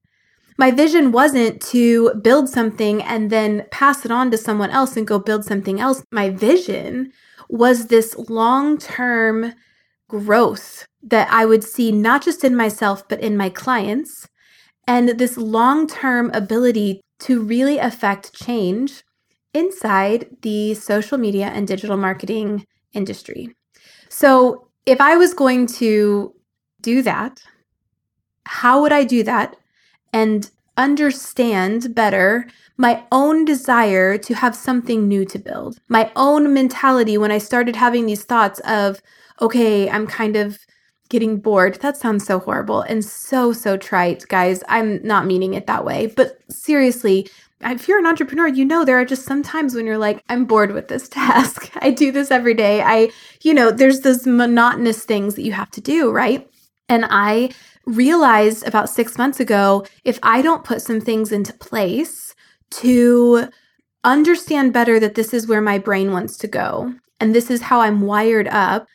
My 0.58 0.72
vision 0.72 1.12
wasn't 1.12 1.62
to 1.68 2.16
build 2.16 2.50
something 2.50 3.04
and 3.04 3.30
then 3.30 3.66
pass 3.72 4.06
it 4.06 4.12
on 4.12 4.32
to 4.32 4.38
someone 4.38 4.72
else 4.72 4.98
and 4.98 5.06
go 5.06 5.20
build 5.20 5.46
something 5.46 5.80
else. 5.80 6.04
My 6.12 6.30
vision 6.30 7.12
was 7.48 7.88
this 7.88 8.16
long 8.30 8.80
term 8.80 9.54
growth 10.10 10.88
that 11.04 11.28
I 11.32 11.46
would 11.46 11.64
see 11.64 11.92
not 11.92 12.24
just 12.24 12.44
in 12.44 12.56
myself, 12.56 13.08
but 13.08 13.20
in 13.20 13.38
my 13.38 13.50
clients, 13.50 14.28
and 14.88 15.10
this 15.10 15.38
long 15.38 15.88
term 15.88 16.32
ability 16.34 17.02
to 17.20 17.42
really 17.42 17.78
affect 17.78 18.34
change 18.34 19.04
inside 19.54 20.28
the 20.42 20.74
social 20.74 21.18
media 21.18 21.48
and 21.48 21.68
digital 21.68 21.98
marketing 21.98 22.66
industry. 22.94 23.54
So, 24.10 24.70
if 24.86 25.02
I 25.02 25.18
was 25.18 25.34
going 25.34 25.68
to 25.68 26.34
do 26.82 27.02
that, 27.02 27.42
how 28.46 28.82
would 28.82 28.94
I 28.94 29.04
do 29.04 29.24
that 29.24 29.58
and 30.14 30.50
understand 30.76 31.96
better 31.96 32.48
my 32.78 33.04
own 33.12 33.44
desire 33.46 34.18
to 34.18 34.36
have 34.36 34.56
something 34.56 35.08
new 35.08 35.26
to 35.26 35.40
build? 35.40 35.80
My 35.90 36.12
own 36.16 36.54
mentality 36.54 37.18
when 37.18 37.32
I 37.32 37.40
started 37.40 37.76
having 37.76 38.06
these 38.06 38.24
thoughts 38.24 38.60
of, 38.62 39.02
okay, 39.42 39.90
I'm 39.90 40.08
kind 40.08 40.36
of 40.36 40.60
getting 41.10 41.40
bored. 41.40 41.76
That 41.76 41.98
sounds 41.98 42.26
so 42.26 42.40
horrible 42.40 42.82
and 42.82 43.04
so, 43.04 43.54
so 43.54 43.78
trite, 43.78 44.28
guys. 44.28 44.64
I'm 44.68 45.02
not 45.04 45.26
meaning 45.26 45.54
it 45.54 45.68
that 45.68 45.86
way. 45.86 46.08
But 46.08 46.40
seriously, 46.50 47.30
if 47.62 47.88
you're 47.88 48.00
an 48.00 48.06
entrepreneur, 48.06 48.48
you 48.48 48.66
know 48.66 48.86
there 48.86 49.00
are 49.00 49.06
just 49.06 49.26
some 49.26 49.42
times 49.42 49.74
when 49.74 49.86
you're 49.86 49.98
like, 49.98 50.24
I'm 50.30 50.46
bored 50.46 50.74
with 50.74 50.88
this 50.88 51.10
task. 51.10 51.72
I 51.78 51.92
do 51.92 52.12
this 52.12 52.32
every 52.32 52.54
day. 52.54 52.82
I, 52.82 53.10
you 53.42 53.54
know, 53.54 53.72
there's 53.72 54.02
those 54.02 54.28
monotonous 54.28 55.04
things 55.04 55.36
that 55.36 55.44
you 55.44 55.54
have 55.54 55.72
to 55.72 55.82
do, 55.82 56.12
right? 56.12 56.50
And 56.90 57.06
I 57.10 57.52
realized 57.86 58.68
about 58.68 58.90
six 58.90 59.18
months 59.18 59.40
ago 59.40 59.86
if 60.04 60.20
I 60.24 60.42
don't 60.42 60.64
put 60.64 60.82
some 60.82 61.00
things 61.02 61.32
into 61.32 61.54
place 61.54 62.36
to 62.70 63.50
understand 64.04 64.74
better 64.74 65.00
that 65.00 65.16
this 65.16 65.34
is 65.34 65.48
where 65.48 65.62
my 65.62 65.78
brain 65.78 66.12
wants 66.12 66.38
to 66.38 66.48
go 66.48 66.94
and 67.20 67.34
this 67.34 67.50
is 67.50 67.62
how 67.62 67.82
I'm 67.82 68.02
wired 68.02 68.48
up, 68.48 68.88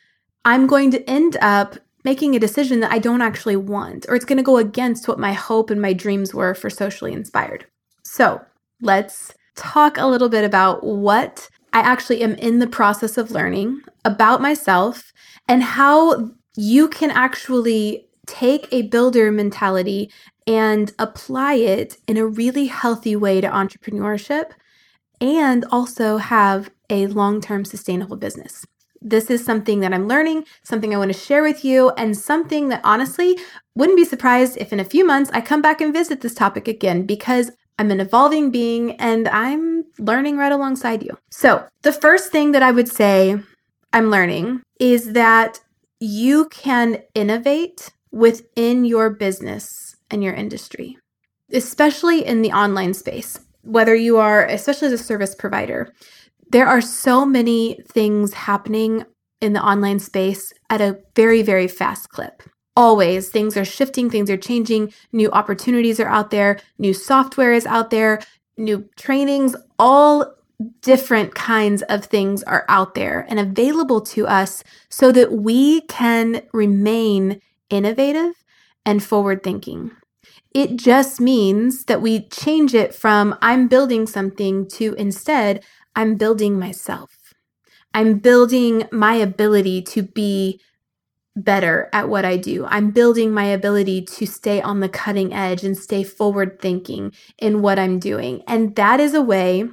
I'm 0.45 0.67
going 0.67 0.91
to 0.91 1.09
end 1.09 1.37
up 1.41 1.77
making 2.03 2.35
a 2.35 2.39
decision 2.39 2.81
that 2.81 2.91
I 2.91 2.99
don't 2.99 3.21
actually 3.21 3.55
want, 3.55 4.05
or 4.09 4.15
it's 4.15 4.25
going 4.25 4.37
to 4.37 4.43
go 4.43 4.57
against 4.57 5.07
what 5.07 5.19
my 5.19 5.33
hope 5.33 5.69
and 5.69 5.81
my 5.81 5.93
dreams 5.93 6.33
were 6.33 6.53
for 6.53 6.69
socially 6.69 7.13
inspired. 7.13 7.65
So, 8.03 8.41
let's 8.81 9.33
talk 9.55 9.97
a 9.97 10.07
little 10.07 10.29
bit 10.29 10.43
about 10.43 10.83
what 10.83 11.49
I 11.71 11.79
actually 11.79 12.21
am 12.21 12.35
in 12.35 12.59
the 12.59 12.67
process 12.67 13.17
of 13.17 13.31
learning 13.31 13.81
about 14.03 14.41
myself 14.41 15.13
and 15.47 15.63
how 15.63 16.31
you 16.55 16.87
can 16.87 17.11
actually 17.11 18.07
take 18.25 18.67
a 18.71 18.83
builder 18.83 19.31
mentality 19.31 20.11
and 20.47 20.91
apply 20.99 21.55
it 21.55 21.97
in 22.07 22.17
a 22.17 22.25
really 22.25 22.67
healthy 22.67 23.15
way 23.15 23.41
to 23.41 23.47
entrepreneurship 23.47 24.51
and 25.21 25.65
also 25.71 26.17
have 26.17 26.69
a 26.89 27.07
long 27.07 27.41
term 27.41 27.65
sustainable 27.65 28.17
business. 28.17 28.65
This 29.01 29.29
is 29.29 29.43
something 29.43 29.81
that 29.81 29.93
I'm 29.93 30.07
learning, 30.07 30.45
something 30.63 30.93
I 30.93 30.97
want 30.97 31.11
to 31.11 31.19
share 31.19 31.43
with 31.43 31.65
you, 31.65 31.89
and 31.97 32.17
something 32.17 32.69
that 32.69 32.81
honestly 32.85 33.37
wouldn't 33.75 33.97
be 33.97 34.05
surprised 34.05 34.57
if 34.57 34.71
in 34.71 34.79
a 34.79 34.85
few 34.85 35.05
months 35.05 35.29
I 35.33 35.41
come 35.41 35.61
back 35.61 35.81
and 35.81 35.93
visit 35.93 36.21
this 36.21 36.33
topic 36.33 36.67
again 36.67 37.05
because 37.05 37.51
I'm 37.77 37.91
an 37.91 37.99
evolving 37.99 38.49
being 38.49 38.91
and 38.97 39.27
I'm 39.27 39.85
learning 39.97 40.37
right 40.37 40.51
alongside 40.51 41.03
you. 41.03 41.17
So, 41.31 41.65
the 41.81 41.91
first 41.91 42.31
thing 42.31 42.51
that 42.51 42.63
I 42.63 42.71
would 42.71 42.87
say 42.87 43.37
I'm 43.91 44.09
learning 44.09 44.61
is 44.79 45.13
that 45.13 45.59
you 46.03 46.45
can 46.49 47.01
innovate 47.15 47.91
within 48.11 48.83
your 48.83 49.09
business 49.09 49.95
and 50.11 50.21
your 50.21 50.33
industry, 50.33 50.97
especially 51.51 52.25
in 52.25 52.41
the 52.41 52.51
online 52.51 52.93
space, 52.93 53.39
whether 53.61 53.95
you 53.95 54.17
are, 54.17 54.45
especially 54.45 54.87
as 54.87 54.93
a 54.93 54.97
service 54.97 55.33
provider. 55.33 55.93
There 56.49 56.67
are 56.67 56.81
so 56.81 57.25
many 57.25 57.79
things 57.87 58.33
happening 58.33 59.05
in 59.39 59.53
the 59.53 59.63
online 59.63 59.99
space 59.99 60.51
at 60.69 60.81
a 60.81 60.99
very, 61.15 61.41
very 61.41 61.67
fast 61.67 62.09
clip 62.09 62.43
always 62.75 63.29
things 63.29 63.55
are 63.55 63.65
shifting, 63.65 64.09
things 64.09 64.31
are 64.31 64.37
changing, 64.37 64.91
new 65.11 65.29
opportunities 65.29 65.99
are 65.99 66.07
out 66.07 66.31
there, 66.31 66.59
new 66.79 66.91
software 66.91 67.53
is 67.53 67.67
out 67.67 67.91
there, 67.91 68.19
new 68.57 68.89
trainings, 68.97 69.55
all 69.77 70.33
different 70.81 71.35
kinds 71.35 71.81
of 71.83 72.05
things 72.05 72.43
are 72.43 72.65
out 72.69 72.95
there 72.95 73.25
and 73.29 73.39
available 73.39 74.01
to 74.01 74.27
us 74.27 74.63
so 74.89 75.11
that 75.11 75.31
we 75.31 75.81
can 75.81 76.41
remain 76.53 77.41
innovative 77.69 78.33
and 78.85 79.03
forward 79.03 79.43
thinking. 79.43 79.91
It 80.53 80.75
just 80.75 81.19
means 81.19 81.85
that 81.85 82.01
we 82.01 82.27
change 82.27 82.73
it 82.75 82.93
from 82.93 83.37
I'm 83.41 83.67
building 83.67 84.05
something 84.07 84.67
to 84.69 84.93
instead, 84.93 85.63
I'm 85.95 86.15
building 86.15 86.59
myself. 86.59 87.17
I'm 87.93 88.19
building 88.19 88.87
my 88.91 89.15
ability 89.15 89.83
to 89.83 90.03
be 90.03 90.59
better 91.35 91.89
at 91.93 92.09
what 92.09 92.25
I 92.25 92.37
do. 92.37 92.65
I'm 92.65 92.91
building 92.91 93.31
my 93.31 93.45
ability 93.45 94.03
to 94.03 94.25
stay 94.25 94.61
on 94.61 94.79
the 94.79 94.89
cutting 94.89 95.33
edge 95.33 95.63
and 95.63 95.77
stay 95.77 96.03
forward 96.03 96.59
thinking 96.61 97.11
in 97.39 97.61
what 97.61 97.79
I'm 97.79 97.99
doing. 97.99 98.43
And 98.47 98.75
that 98.75 98.99
is 98.99 99.13
a 99.13 99.21
way 99.21 99.67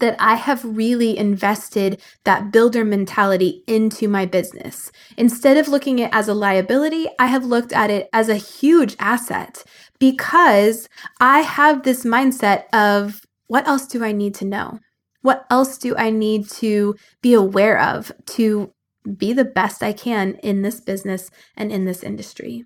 that 0.00 0.16
I 0.18 0.34
have 0.34 0.64
really 0.64 1.16
invested 1.16 2.00
that 2.24 2.50
builder 2.50 2.84
mentality 2.84 3.62
into 3.66 4.08
my 4.08 4.26
business. 4.26 4.90
Instead 5.16 5.56
of 5.56 5.68
looking 5.68 6.00
at 6.00 6.08
it 6.08 6.14
as 6.14 6.28
a 6.28 6.34
liability, 6.34 7.08
I 7.18 7.26
have 7.26 7.44
looked 7.44 7.72
at 7.72 7.90
it 7.90 8.08
as 8.12 8.28
a 8.28 8.36
huge 8.36 8.96
asset 8.98 9.64
because 9.98 10.88
I 11.20 11.40
have 11.40 11.82
this 11.82 12.04
mindset 12.04 12.64
of 12.72 13.22
what 13.46 13.66
else 13.68 13.86
do 13.86 14.04
I 14.04 14.12
need 14.12 14.34
to 14.36 14.44
know? 14.44 14.80
What 15.22 15.46
else 15.50 15.78
do 15.78 15.96
I 15.96 16.10
need 16.10 16.48
to 16.50 16.96
be 17.22 17.34
aware 17.34 17.80
of 17.80 18.12
to 18.26 18.74
be 19.04 19.32
the 19.32 19.44
best 19.44 19.82
I 19.82 19.92
can 19.92 20.34
in 20.42 20.62
this 20.62 20.80
business 20.80 21.30
and 21.56 21.70
in 21.70 21.84
this 21.84 22.02
industry. 22.02 22.64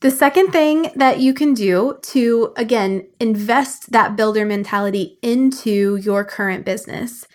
The 0.00 0.10
second 0.10 0.50
thing 0.50 0.90
that 0.96 1.20
you 1.20 1.34
can 1.34 1.52
do 1.52 1.98
to, 2.02 2.54
again, 2.56 3.06
invest 3.20 3.92
that 3.92 4.16
builder 4.16 4.46
mentality 4.46 5.18
into 5.20 5.96
your 5.96 6.24
current 6.24 6.64
business 6.64 7.26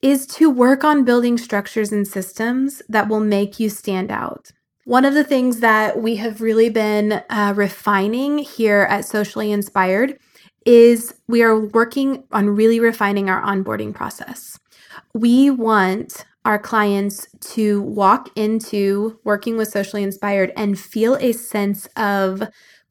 is 0.00 0.26
to 0.28 0.48
work 0.48 0.82
on 0.82 1.04
building 1.04 1.36
structures 1.36 1.92
and 1.92 2.08
systems 2.08 2.80
that 2.88 3.08
will 3.08 3.20
make 3.20 3.60
you 3.60 3.68
stand 3.68 4.10
out. 4.10 4.50
One 4.84 5.04
of 5.04 5.12
the 5.12 5.24
things 5.24 5.60
that 5.60 6.00
we 6.00 6.16
have 6.16 6.40
really 6.40 6.70
been 6.70 7.22
uh, 7.28 7.52
refining 7.54 8.38
here 8.38 8.86
at 8.88 9.04
Socially 9.04 9.52
Inspired 9.52 10.18
is 10.64 11.12
we 11.28 11.42
are 11.42 11.58
working 11.58 12.24
on 12.32 12.48
really 12.48 12.80
refining 12.80 13.28
our 13.28 13.42
onboarding 13.42 13.94
process. 13.94 14.58
We 15.12 15.50
want 15.50 16.24
our 16.46 16.58
clients 16.60 17.26
to 17.40 17.82
walk 17.82 18.30
into 18.36 19.18
working 19.24 19.56
with 19.56 19.68
socially 19.68 20.04
inspired 20.04 20.52
and 20.56 20.78
feel 20.78 21.16
a 21.16 21.32
sense 21.32 21.86
of 21.96 22.42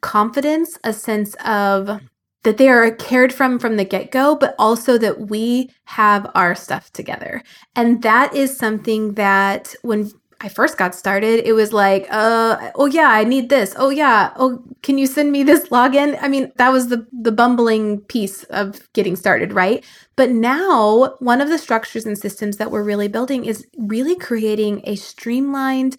confidence, 0.01 0.77
a 0.83 0.91
sense 0.91 1.35
of 1.45 2.01
that 2.43 2.57
they 2.57 2.67
are 2.67 2.91
cared 2.91 3.33
from 3.33 3.57
from 3.57 3.77
the 3.77 3.85
get 3.85 4.11
go, 4.11 4.35
but 4.35 4.55
also 4.59 4.97
that 4.97 5.29
we 5.29 5.71
have 5.85 6.29
our 6.35 6.53
stuff 6.53 6.91
together. 6.91 7.41
And 7.77 8.03
that 8.03 8.35
is 8.35 8.55
something 8.55 9.13
that 9.13 9.73
when 9.81 10.11
I 10.45 10.49
first 10.49 10.77
got 10.77 10.93
started, 10.93 11.43
it 11.43 11.53
was 11.53 11.73
like, 11.73 12.05
uh, 12.11 12.71
oh 12.75 12.85
yeah, 12.85 13.09
I 13.09 13.23
need 13.23 13.49
this. 13.49 13.73
Oh 13.77 13.89
yeah, 13.89 14.31
oh, 14.35 14.63
can 14.83 14.99
you 14.99 15.07
send 15.07 15.31
me 15.31 15.41
this 15.41 15.69
login? 15.69 16.19
I 16.21 16.27
mean, 16.27 16.51
that 16.57 16.71
was 16.71 16.89
the 16.89 17.07
the 17.11 17.31
bumbling 17.31 18.01
piece 18.01 18.43
of 18.45 18.87
getting 18.93 19.15
started, 19.15 19.53
right? 19.53 19.83
But 20.15 20.29
now, 20.29 21.15
one 21.19 21.41
of 21.41 21.49
the 21.49 21.57
structures 21.57 22.05
and 22.05 22.15
systems 22.15 22.57
that 22.57 22.69
we're 22.69 22.83
really 22.83 23.07
building 23.07 23.43
is 23.43 23.65
really 23.75 24.15
creating 24.15 24.81
a 24.83 24.95
streamlined, 24.95 25.97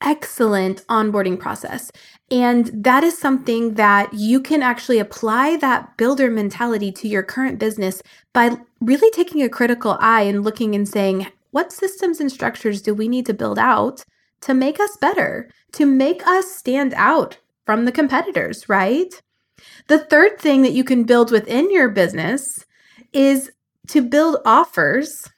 excellent 0.00 0.86
onboarding 0.86 1.38
process. 1.38 1.90
And 2.30 2.70
that 2.72 3.02
is 3.02 3.18
something 3.18 3.74
that 3.74 4.14
you 4.14 4.40
can 4.40 4.62
actually 4.62 5.00
apply 5.00 5.56
that 5.56 5.96
builder 5.96 6.30
mentality 6.30 6.92
to 6.92 7.08
your 7.08 7.24
current 7.24 7.58
business 7.58 8.00
by 8.32 8.58
really 8.80 9.10
taking 9.10 9.42
a 9.42 9.48
critical 9.48 9.96
eye 10.00 10.22
and 10.22 10.44
looking 10.44 10.76
and 10.76 10.88
saying, 10.88 11.26
what 11.50 11.72
systems 11.72 12.20
and 12.20 12.30
structures 12.30 12.82
do 12.82 12.94
we 12.94 13.08
need 13.08 13.26
to 13.26 13.34
build 13.34 13.58
out 13.58 14.04
to 14.42 14.54
make 14.54 14.78
us 14.78 14.96
better, 15.00 15.50
to 15.72 15.86
make 15.86 16.26
us 16.26 16.52
stand 16.52 16.94
out 16.94 17.38
from 17.66 17.84
the 17.84 17.92
competitors, 17.92 18.68
right? 18.68 19.20
The 19.88 19.98
third 19.98 20.38
thing 20.38 20.62
that 20.62 20.72
you 20.72 20.84
can 20.84 21.04
build 21.04 21.30
within 21.30 21.70
your 21.70 21.88
business 21.88 22.64
is 23.12 23.50
to 23.88 24.02
build 24.02 24.36
offers, 24.44 25.28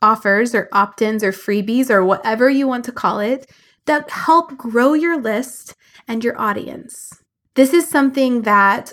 offers 0.00 0.54
or 0.54 0.68
opt 0.72 1.02
ins 1.02 1.24
or 1.24 1.32
freebies 1.32 1.90
or 1.90 2.04
whatever 2.04 2.48
you 2.48 2.68
want 2.68 2.84
to 2.84 2.92
call 2.92 3.18
it, 3.18 3.50
that 3.86 4.10
help 4.10 4.56
grow 4.56 4.92
your 4.92 5.20
list 5.20 5.74
and 6.06 6.22
your 6.22 6.40
audience. 6.40 7.10
This 7.54 7.72
is 7.72 7.88
something 7.88 8.42
that 8.42 8.92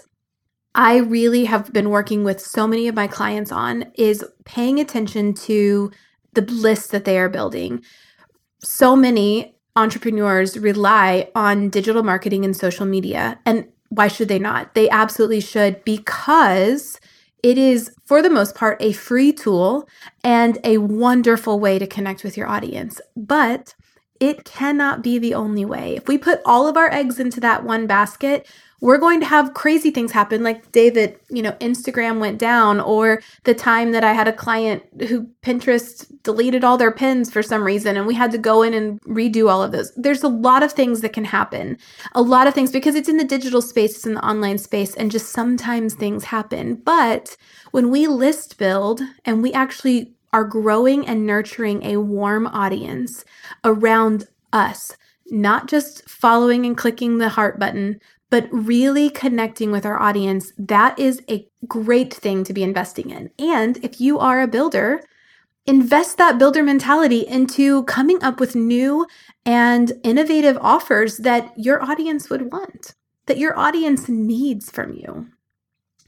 I 0.74 0.98
really 0.98 1.46
have 1.46 1.72
been 1.72 1.90
working 1.90 2.24
with 2.24 2.42
so 2.42 2.68
many 2.68 2.88
of 2.88 2.96
my 2.96 3.08
clients 3.08 3.52
on 3.52 3.92
is 3.96 4.26
paying 4.44 4.80
attention 4.80 5.34
to 5.34 5.92
the 6.36 6.42
list 6.42 6.92
that 6.92 7.06
they 7.06 7.18
are 7.18 7.30
building. 7.30 7.84
So 8.64 8.96
many 8.96 9.56
entrepreneurs 9.76 10.58
rely 10.58 11.30
on 11.36 11.70
digital 11.70 12.04
marketing 12.04 12.46
and 12.46 12.56
social 12.56 12.86
media. 12.86 13.40
And 13.46 13.68
why 13.90 14.08
should 14.08 14.28
they 14.28 14.40
not? 14.40 14.74
They 14.74 14.90
absolutely 14.90 15.42
should 15.42 15.84
because 15.84 17.00
it 17.44 17.58
is, 17.58 17.92
for 18.06 18.22
the 18.22 18.30
most 18.30 18.56
part, 18.56 18.82
a 18.82 18.92
free 18.92 19.32
tool 19.32 19.88
and 20.24 20.58
a 20.64 20.80
wonderful 20.80 21.60
way 21.60 21.78
to 21.78 21.86
connect 21.86 22.24
with 22.24 22.38
your 22.38 22.48
audience. 22.48 23.00
But 23.16 23.76
it 24.20 24.46
cannot 24.46 25.04
be 25.04 25.20
the 25.20 25.34
only 25.34 25.66
way. 25.66 25.96
If 25.96 26.08
we 26.08 26.18
put 26.18 26.40
all 26.46 26.68
of 26.68 26.78
our 26.78 26.92
eggs 26.92 27.20
into 27.20 27.40
that 27.42 27.64
one 27.64 27.86
basket, 27.86 28.48
we're 28.82 28.98
going 28.98 29.20
to 29.20 29.26
have 29.26 29.54
crazy 29.54 29.92
things 29.92 30.12
happen 30.12 30.44
like 30.44 30.64
the 30.64 30.72
day 30.72 30.90
that 30.90 31.20
you 31.30 31.42
know 31.42 31.54
instagram 31.54 32.20
went 32.20 32.38
down 32.40 32.80
or 32.80 33.22
the 33.46 33.54
time 33.54 33.92
that 33.92 34.04
i 34.04 34.14
had 34.14 34.28
a 34.28 34.34
client 34.34 34.84
who 35.10 35.28
pinterest 35.44 36.08
deleted 36.24 36.64
all 36.64 36.78
their 36.78 36.92
pins 36.92 37.32
for 37.32 37.44
some 37.44 37.64
reason 37.64 37.98
and 37.98 38.08
we 38.08 38.16
had 38.16 38.32
to 38.32 38.38
go 38.38 38.62
in 38.64 38.74
and 38.74 39.02
redo 39.04 39.50
all 39.50 39.64
of 39.64 39.72
those. 39.72 39.92
There's 39.96 40.24
a 40.24 40.28
lot 40.28 40.64
of 40.64 40.72
things 40.74 41.02
that 41.02 41.14
can 41.14 41.26
happen 41.26 41.78
a 42.16 42.22
lot 42.22 42.48
of 42.48 42.54
things 42.54 42.72
because 42.72 42.96
it's 42.96 43.10
in 43.10 43.18
the 43.18 43.24
digital 43.24 43.62
space 43.62 43.96
it's 43.96 44.06
in 44.08 44.16
the 44.16 44.28
online 44.28 44.58
space 44.58 44.96
and 44.96 45.12
just 45.12 45.32
sometimes 45.32 45.94
things 45.94 46.26
happen. 46.26 46.76
But 46.76 47.38
when 47.72 47.92
we 47.92 48.08
list 48.08 48.58
build 48.58 49.02
and 49.26 49.44
we 49.44 49.54
actually 49.54 50.14
are 50.34 50.46
growing 50.46 51.08
and 51.08 51.26
nurturing 51.26 51.84
a 51.84 51.98
warm 51.98 52.48
audience 52.48 53.26
around 53.64 54.28
us, 54.54 54.98
not 55.28 55.68
just 55.68 56.08
following 56.10 56.66
and 56.66 56.78
clicking 56.78 57.18
the 57.18 57.30
heart 57.30 57.60
button, 57.60 58.02
but 58.30 58.48
really 58.52 59.10
connecting 59.10 59.72
with 59.72 59.86
our 59.86 60.00
audience. 60.02 60.52
That 60.58 60.98
is 61.00 61.22
a 61.30 61.48
great 61.68 62.14
thing 62.14 62.44
to 62.44 62.54
be 62.54 62.64
investing 62.64 63.10
in. 63.10 63.30
And 63.40 63.78
if 63.84 64.02
you 64.02 64.20
are 64.20 64.42
a 64.42 64.48
builder, 64.48 65.02
invest 65.66 66.18
that 66.18 66.38
builder 66.38 66.64
mentality 66.64 67.26
into 67.28 67.84
coming 67.84 68.24
up 68.24 68.40
with 68.40 68.56
new 68.56 69.08
and 69.46 69.92
innovative 70.04 70.58
offers 70.62 71.18
that 71.18 71.52
your 71.58 71.84
audience 71.84 72.30
would 72.30 72.52
want, 72.52 72.94
that 73.26 73.38
your 73.38 73.58
audience 73.58 74.08
needs 74.08 74.70
from 74.70 74.94
you. 74.94 75.28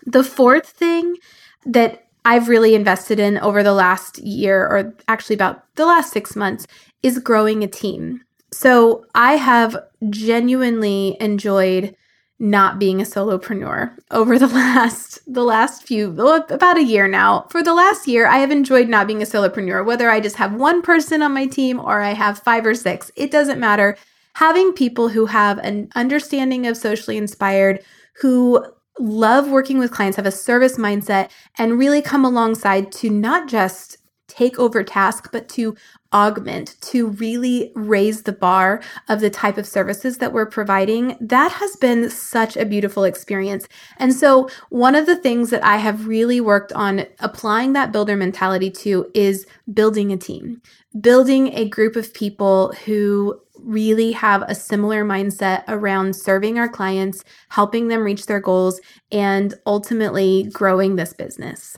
The 0.05 0.23
fourth 0.23 0.67
thing 0.67 1.17
that 1.65 2.07
I've 2.23 2.49
really 2.49 2.75
invested 2.75 3.19
in 3.19 3.37
over 3.37 3.63
the 3.63 3.73
last 3.73 4.19
year, 4.19 4.61
or 4.67 4.93
actually 5.07 5.35
about 5.35 5.63
the 5.75 5.85
last 5.85 6.11
six 6.11 6.35
months, 6.35 6.67
is 7.01 7.19
growing 7.19 7.63
a 7.63 7.67
team. 7.67 8.21
So 8.51 9.05
I 9.15 9.37
have 9.37 9.77
genuinely 10.09 11.15
enjoyed 11.19 11.95
not 12.39 12.77
being 12.77 13.01
a 13.01 13.05
solopreneur 13.05 13.97
over 14.11 14.37
the 14.37 14.47
last 14.47 15.19
the 15.27 15.43
last 15.43 15.83
few 15.83 16.09
about 16.09 16.77
a 16.77 16.83
year 16.83 17.07
now. 17.07 17.47
For 17.49 17.63
the 17.63 17.73
last 17.73 18.07
year, 18.07 18.27
I 18.27 18.37
have 18.37 18.51
enjoyed 18.51 18.89
not 18.89 19.07
being 19.07 19.21
a 19.21 19.25
solopreneur, 19.25 19.85
whether 19.85 20.09
I 20.09 20.19
just 20.19 20.35
have 20.37 20.53
one 20.53 20.81
person 20.81 21.21
on 21.21 21.33
my 21.33 21.47
team 21.47 21.79
or 21.79 22.01
I 22.01 22.13
have 22.13 22.39
5 22.39 22.65
or 22.65 22.75
6. 22.75 23.11
It 23.15 23.31
doesn't 23.31 23.59
matter. 23.59 23.97
Having 24.35 24.73
people 24.73 25.09
who 25.09 25.25
have 25.25 25.57
an 25.59 25.89
understanding 25.95 26.67
of 26.67 26.77
socially 26.77 27.17
inspired 27.17 27.83
who 28.21 28.63
love 28.99 29.49
working 29.49 29.79
with 29.79 29.91
clients, 29.91 30.17
have 30.17 30.25
a 30.25 30.31
service 30.31 30.77
mindset, 30.77 31.29
and 31.57 31.77
really 31.77 32.01
come 32.01 32.25
alongside 32.25 32.91
to 32.91 33.09
not 33.09 33.47
just 33.47 33.96
take 34.37 34.59
over 34.59 34.83
task, 34.83 35.29
but 35.31 35.49
to 35.49 35.75
augment, 36.13 36.75
to 36.81 37.07
really 37.07 37.71
raise 37.75 38.23
the 38.23 38.31
bar 38.31 38.81
of 39.09 39.19
the 39.19 39.29
type 39.29 39.57
of 39.57 39.65
services 39.65 40.19
that 40.19 40.31
we're 40.31 40.45
providing. 40.45 41.17
That 41.19 41.51
has 41.51 41.75
been 41.77 42.09
such 42.09 42.55
a 42.55 42.65
beautiful 42.65 43.03
experience. 43.03 43.67
And 43.97 44.13
so, 44.13 44.49
one 44.69 44.95
of 44.95 45.05
the 45.05 45.17
things 45.17 45.49
that 45.49 45.63
I 45.63 45.77
have 45.77 46.07
really 46.07 46.39
worked 46.39 46.71
on 46.73 47.05
applying 47.19 47.73
that 47.73 47.91
builder 47.91 48.15
mentality 48.15 48.69
to 48.71 49.09
is 49.13 49.45
building 49.73 50.11
a 50.11 50.17
team, 50.17 50.61
building 51.01 51.53
a 51.53 51.67
group 51.67 51.95
of 51.95 52.13
people 52.13 52.73
who 52.85 53.39
really 53.59 54.11
have 54.11 54.43
a 54.43 54.55
similar 54.55 55.03
mindset 55.03 55.63
around 55.67 56.15
serving 56.15 56.59
our 56.59 56.69
clients, 56.69 57.23
helping 57.49 57.87
them 57.87 58.03
reach 58.03 58.27
their 58.27 58.39
goals, 58.39 58.79
and 59.11 59.55
ultimately 59.65 60.47
growing 60.53 60.95
this 60.95 61.11
business. 61.11 61.77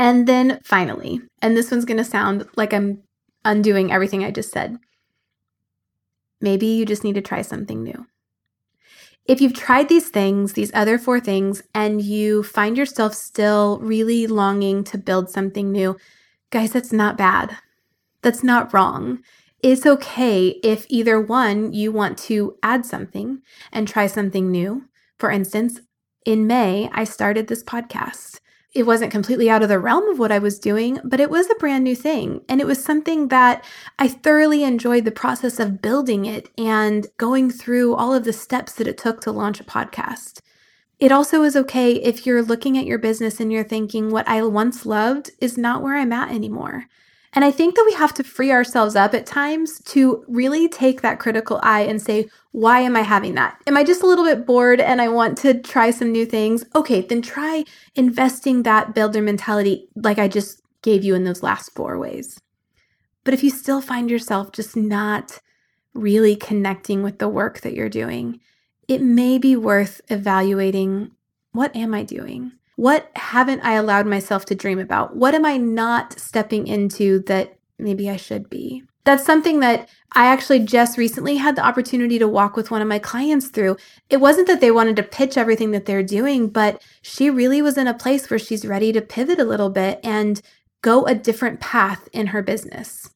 And 0.00 0.26
then 0.26 0.60
finally, 0.64 1.20
and 1.42 1.54
this 1.54 1.70
one's 1.70 1.84
going 1.84 1.98
to 1.98 2.04
sound 2.04 2.48
like 2.56 2.72
I'm 2.72 3.02
undoing 3.44 3.92
everything 3.92 4.24
I 4.24 4.30
just 4.30 4.50
said. 4.50 4.78
Maybe 6.40 6.68
you 6.68 6.86
just 6.86 7.04
need 7.04 7.16
to 7.16 7.20
try 7.20 7.42
something 7.42 7.82
new. 7.82 8.06
If 9.26 9.42
you've 9.42 9.52
tried 9.52 9.90
these 9.90 10.08
things, 10.08 10.54
these 10.54 10.70
other 10.72 10.96
four 10.96 11.20
things, 11.20 11.62
and 11.74 12.00
you 12.00 12.42
find 12.42 12.78
yourself 12.78 13.12
still 13.12 13.78
really 13.80 14.26
longing 14.26 14.84
to 14.84 14.96
build 14.96 15.28
something 15.28 15.70
new, 15.70 15.98
guys, 16.48 16.72
that's 16.72 16.94
not 16.94 17.18
bad. 17.18 17.58
That's 18.22 18.42
not 18.42 18.72
wrong. 18.72 19.18
It's 19.62 19.84
okay 19.84 20.58
if 20.64 20.86
either 20.88 21.20
one, 21.20 21.74
you 21.74 21.92
want 21.92 22.16
to 22.20 22.56
add 22.62 22.86
something 22.86 23.42
and 23.70 23.86
try 23.86 24.06
something 24.06 24.50
new. 24.50 24.86
For 25.18 25.30
instance, 25.30 25.82
in 26.24 26.46
May, 26.46 26.88
I 26.90 27.04
started 27.04 27.48
this 27.48 27.62
podcast. 27.62 28.39
It 28.72 28.84
wasn't 28.84 29.10
completely 29.10 29.50
out 29.50 29.64
of 29.64 29.68
the 29.68 29.80
realm 29.80 30.08
of 30.08 30.20
what 30.20 30.30
I 30.30 30.38
was 30.38 30.60
doing, 30.60 31.00
but 31.02 31.18
it 31.18 31.28
was 31.28 31.50
a 31.50 31.56
brand 31.56 31.82
new 31.82 31.96
thing. 31.96 32.42
And 32.48 32.60
it 32.60 32.68
was 32.68 32.82
something 32.82 33.26
that 33.28 33.64
I 33.98 34.06
thoroughly 34.06 34.62
enjoyed 34.62 35.04
the 35.04 35.10
process 35.10 35.58
of 35.58 35.82
building 35.82 36.24
it 36.24 36.48
and 36.56 37.08
going 37.16 37.50
through 37.50 37.96
all 37.96 38.14
of 38.14 38.22
the 38.22 38.32
steps 38.32 38.72
that 38.74 38.86
it 38.86 38.96
took 38.96 39.20
to 39.22 39.32
launch 39.32 39.60
a 39.60 39.64
podcast. 39.64 40.40
It 41.00 41.10
also 41.10 41.42
is 41.42 41.56
okay 41.56 41.94
if 41.94 42.26
you're 42.26 42.42
looking 42.42 42.78
at 42.78 42.84
your 42.84 42.98
business 42.98 43.40
and 43.40 43.50
you're 43.50 43.64
thinking, 43.64 44.10
what 44.10 44.28
I 44.28 44.42
once 44.42 44.86
loved 44.86 45.30
is 45.40 45.58
not 45.58 45.82
where 45.82 45.96
I'm 45.96 46.12
at 46.12 46.30
anymore. 46.30 46.86
And 47.32 47.44
I 47.44 47.52
think 47.52 47.76
that 47.76 47.84
we 47.86 47.94
have 47.94 48.12
to 48.14 48.24
free 48.24 48.50
ourselves 48.50 48.96
up 48.96 49.14
at 49.14 49.24
times 49.24 49.80
to 49.86 50.24
really 50.26 50.68
take 50.68 51.00
that 51.02 51.20
critical 51.20 51.60
eye 51.62 51.82
and 51.82 52.02
say, 52.02 52.28
why 52.50 52.80
am 52.80 52.96
I 52.96 53.02
having 53.02 53.34
that? 53.36 53.56
Am 53.68 53.76
I 53.76 53.84
just 53.84 54.02
a 54.02 54.06
little 54.06 54.24
bit 54.24 54.44
bored 54.44 54.80
and 54.80 55.00
I 55.00 55.08
want 55.08 55.38
to 55.38 55.60
try 55.60 55.92
some 55.92 56.10
new 56.10 56.26
things? 56.26 56.64
Okay, 56.74 57.02
then 57.02 57.22
try 57.22 57.64
investing 57.94 58.64
that 58.64 58.94
builder 58.94 59.22
mentality 59.22 59.88
like 59.94 60.18
I 60.18 60.26
just 60.26 60.60
gave 60.82 61.04
you 61.04 61.14
in 61.14 61.24
those 61.24 61.42
last 61.42 61.72
four 61.74 61.98
ways. 61.98 62.40
But 63.22 63.34
if 63.34 63.44
you 63.44 63.50
still 63.50 63.80
find 63.80 64.10
yourself 64.10 64.50
just 64.50 64.76
not 64.76 65.38
really 65.94 66.34
connecting 66.34 67.02
with 67.02 67.18
the 67.18 67.28
work 67.28 67.60
that 67.60 67.74
you're 67.74 67.88
doing, 67.88 68.40
it 68.88 69.02
may 69.02 69.38
be 69.38 69.54
worth 69.54 70.00
evaluating 70.08 71.12
what 71.52 71.74
am 71.76 71.94
I 71.94 72.02
doing? 72.02 72.52
What 72.80 73.10
haven't 73.14 73.60
I 73.60 73.74
allowed 73.74 74.06
myself 74.06 74.46
to 74.46 74.54
dream 74.54 74.78
about? 74.78 75.14
What 75.14 75.34
am 75.34 75.44
I 75.44 75.58
not 75.58 76.18
stepping 76.18 76.66
into 76.66 77.18
that 77.24 77.58
maybe 77.78 78.08
I 78.08 78.16
should 78.16 78.48
be? 78.48 78.84
That's 79.04 79.26
something 79.26 79.60
that 79.60 79.90
I 80.12 80.28
actually 80.28 80.60
just 80.60 80.96
recently 80.96 81.36
had 81.36 81.56
the 81.56 81.66
opportunity 81.66 82.18
to 82.18 82.26
walk 82.26 82.56
with 82.56 82.70
one 82.70 82.80
of 82.80 82.88
my 82.88 82.98
clients 82.98 83.48
through. 83.48 83.76
It 84.08 84.16
wasn't 84.16 84.46
that 84.46 84.62
they 84.62 84.70
wanted 84.70 84.96
to 84.96 85.02
pitch 85.02 85.36
everything 85.36 85.72
that 85.72 85.84
they're 85.84 86.02
doing, 86.02 86.48
but 86.48 86.82
she 87.02 87.28
really 87.28 87.60
was 87.60 87.76
in 87.76 87.86
a 87.86 87.92
place 87.92 88.30
where 88.30 88.38
she's 88.38 88.64
ready 88.64 88.92
to 88.92 89.02
pivot 89.02 89.38
a 89.38 89.44
little 89.44 89.68
bit 89.68 90.00
and 90.02 90.40
go 90.80 91.04
a 91.04 91.14
different 91.14 91.60
path 91.60 92.08
in 92.14 92.28
her 92.28 92.40
business. 92.40 93.10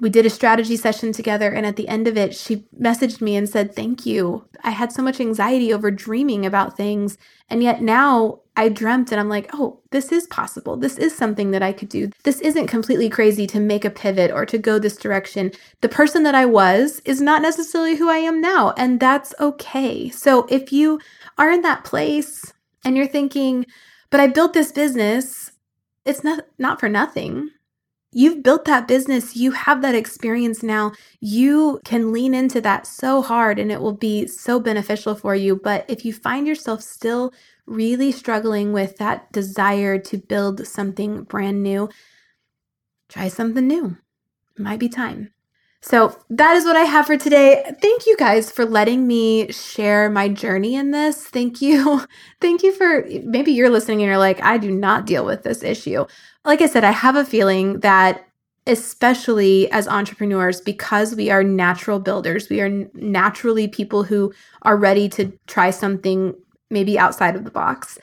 We 0.00 0.10
did 0.10 0.26
a 0.26 0.30
strategy 0.30 0.76
session 0.76 1.12
together. 1.12 1.50
And 1.50 1.64
at 1.64 1.76
the 1.76 1.88
end 1.88 2.08
of 2.08 2.16
it, 2.16 2.34
she 2.34 2.66
messaged 2.80 3.20
me 3.20 3.36
and 3.36 3.48
said, 3.48 3.74
Thank 3.74 4.06
you. 4.06 4.44
I 4.62 4.70
had 4.70 4.92
so 4.92 5.02
much 5.02 5.20
anxiety 5.20 5.72
over 5.72 5.90
dreaming 5.90 6.44
about 6.44 6.76
things. 6.76 7.16
And 7.48 7.62
yet 7.62 7.82
now 7.82 8.40
I 8.56 8.68
dreamt 8.68 9.10
and 9.10 9.20
I'm 9.20 9.28
like, 9.28 9.50
oh, 9.52 9.80
this 9.90 10.12
is 10.12 10.26
possible. 10.28 10.76
This 10.76 10.96
is 10.96 11.14
something 11.14 11.50
that 11.50 11.62
I 11.62 11.72
could 11.72 11.88
do. 11.88 12.10
This 12.22 12.40
isn't 12.40 12.68
completely 12.68 13.10
crazy 13.10 13.46
to 13.48 13.58
make 13.58 13.84
a 13.84 13.90
pivot 13.90 14.30
or 14.30 14.46
to 14.46 14.58
go 14.58 14.78
this 14.78 14.96
direction. 14.96 15.50
The 15.80 15.88
person 15.88 16.22
that 16.22 16.36
I 16.36 16.46
was 16.46 17.00
is 17.04 17.20
not 17.20 17.42
necessarily 17.42 17.96
who 17.96 18.08
I 18.08 18.18
am 18.18 18.40
now. 18.40 18.72
And 18.76 19.00
that's 19.00 19.34
okay. 19.40 20.08
So 20.10 20.46
if 20.48 20.72
you 20.72 21.00
are 21.36 21.50
in 21.50 21.62
that 21.62 21.84
place 21.84 22.52
and 22.84 22.96
you're 22.96 23.08
thinking, 23.08 23.66
but 24.10 24.20
I 24.20 24.28
built 24.28 24.52
this 24.52 24.70
business, 24.70 25.50
it's 26.04 26.22
not, 26.22 26.46
not 26.58 26.78
for 26.78 26.88
nothing. 26.88 27.50
You've 28.16 28.44
built 28.44 28.64
that 28.66 28.86
business, 28.86 29.36
you 29.36 29.50
have 29.50 29.82
that 29.82 29.96
experience 29.96 30.62
now. 30.62 30.92
You 31.20 31.80
can 31.84 32.12
lean 32.12 32.32
into 32.32 32.60
that 32.60 32.86
so 32.86 33.22
hard 33.22 33.58
and 33.58 33.72
it 33.72 33.80
will 33.80 33.92
be 33.96 34.28
so 34.28 34.60
beneficial 34.60 35.16
for 35.16 35.34
you. 35.34 35.56
But 35.56 35.84
if 35.88 36.04
you 36.04 36.12
find 36.12 36.46
yourself 36.46 36.80
still 36.80 37.34
really 37.66 38.12
struggling 38.12 38.72
with 38.72 38.98
that 38.98 39.32
desire 39.32 39.98
to 39.98 40.16
build 40.16 40.64
something 40.66 41.24
brand 41.24 41.64
new, 41.64 41.88
try 43.08 43.26
something 43.28 43.66
new. 43.66 43.96
It 44.56 44.62
might 44.62 44.78
be 44.78 44.88
time. 44.88 45.33
So 45.86 46.18
that 46.30 46.56
is 46.56 46.64
what 46.64 46.76
I 46.76 46.84
have 46.84 47.06
for 47.06 47.18
today. 47.18 47.62
Thank 47.82 48.06
you 48.06 48.16
guys 48.16 48.50
for 48.50 48.64
letting 48.64 49.06
me 49.06 49.52
share 49.52 50.08
my 50.08 50.28
journey 50.28 50.74
in 50.76 50.92
this. 50.92 51.24
Thank 51.24 51.60
you. 51.60 52.02
Thank 52.40 52.62
you 52.62 52.72
for 52.72 53.06
maybe 53.24 53.52
you're 53.52 53.70
listening 53.70 54.00
and 54.00 54.08
you're 54.08 54.18
like, 54.18 54.42
I 54.42 54.56
do 54.56 54.70
not 54.70 55.04
deal 55.04 55.26
with 55.26 55.42
this 55.42 55.62
issue 55.62 56.06
like 56.44 56.60
I 56.60 56.66
said, 56.66 56.84
I 56.84 56.90
have 56.90 57.16
a 57.16 57.24
feeling 57.24 57.80
that 57.80 58.26
especially 58.66 59.70
as 59.72 59.86
entrepreneurs 59.88 60.60
because 60.60 61.14
we 61.14 61.30
are 61.30 61.44
natural 61.44 61.98
builders 61.98 62.48
we 62.48 62.62
are 62.62 62.70
naturally 62.94 63.68
people 63.68 64.04
who 64.04 64.32
are 64.62 64.78
ready 64.78 65.06
to 65.06 65.30
try 65.46 65.68
something 65.68 66.34
maybe 66.70 66.98
outside 66.98 67.36
of 67.36 67.44
the 67.44 67.50
box 67.50 67.98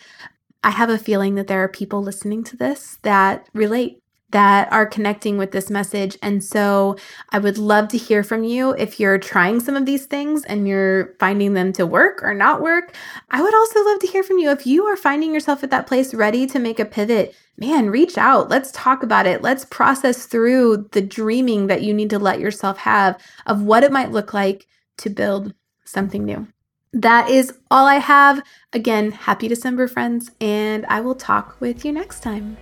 i 0.64 0.70
have 0.70 0.88
a 0.88 1.00
feeling 1.00 1.34
that 1.34 1.48
there 1.48 1.64
are 1.64 1.68
people 1.68 2.04
listening 2.04 2.44
to 2.44 2.56
this 2.56 3.00
that 3.02 3.50
relate 3.56 4.01
that 4.32 4.72
are 4.72 4.86
connecting 4.86 5.38
with 5.38 5.52
this 5.52 5.70
message. 5.70 6.18
And 6.22 6.44
so 6.44 6.98
I 7.30 7.40
would 7.40 7.58
love 7.58 7.88
to 7.90 7.98
hear 7.98 8.24
from 8.24 8.44
you 8.44 8.72
if 8.72 9.00
you're 9.00 9.18
trying 9.18 9.60
some 9.60 9.76
of 9.76 9.86
these 9.86 10.06
things 10.06 10.44
and 10.46 10.68
you're 10.68 11.14
finding 11.20 11.54
them 11.54 11.74
to 11.74 11.86
work 11.86 12.24
or 12.24 12.34
not 12.34 12.62
work. 12.62 12.96
I 13.30 13.42
would 13.42 13.54
also 13.54 13.84
love 13.84 14.00
to 14.00 14.08
hear 14.08 14.24
from 14.24 14.38
you 14.38 14.50
if 14.52 14.66
you 14.66 14.86
are 14.86 14.98
finding 14.98 15.34
yourself 15.34 15.64
at 15.64 15.70
that 15.72 15.88
place 15.88 16.14
ready 16.14 16.48
to 16.48 16.60
make 16.60 16.80
a 16.80 16.86
pivot. 16.86 17.36
Man, 17.58 17.90
reach 17.90 18.18
out. 18.18 18.50
Let's 18.50 18.72
talk 18.72 19.04
about 19.04 19.28
it. 19.28 19.42
Let's 19.42 19.66
process 19.66 20.26
through 20.26 20.90
the 20.92 21.02
dreaming 21.02 21.68
that 21.68 21.84
you 21.84 21.94
need 21.94 22.10
to 22.10 22.20
let 22.20 22.40
yourself 22.40 22.78
have 22.80 23.22
of 23.46 23.62
what 23.62 23.84
it 23.84 23.92
might 23.92 24.12
look 24.12 24.34
like 24.34 24.66
to 24.98 25.10
build 25.10 25.54
something 25.84 26.26
new. 26.26 26.48
That 26.94 27.30
is 27.30 27.54
all 27.70 27.86
I 27.86 27.96
have. 27.96 28.44
Again, 28.74 29.12
happy 29.12 29.48
December, 29.48 29.88
friends, 29.88 30.32
and 30.42 30.86
I 30.88 31.02
will 31.02 31.16
talk 31.16 31.60
with 31.62 31.86
you 31.86 31.92
next 31.92 32.22
time. 32.22 32.58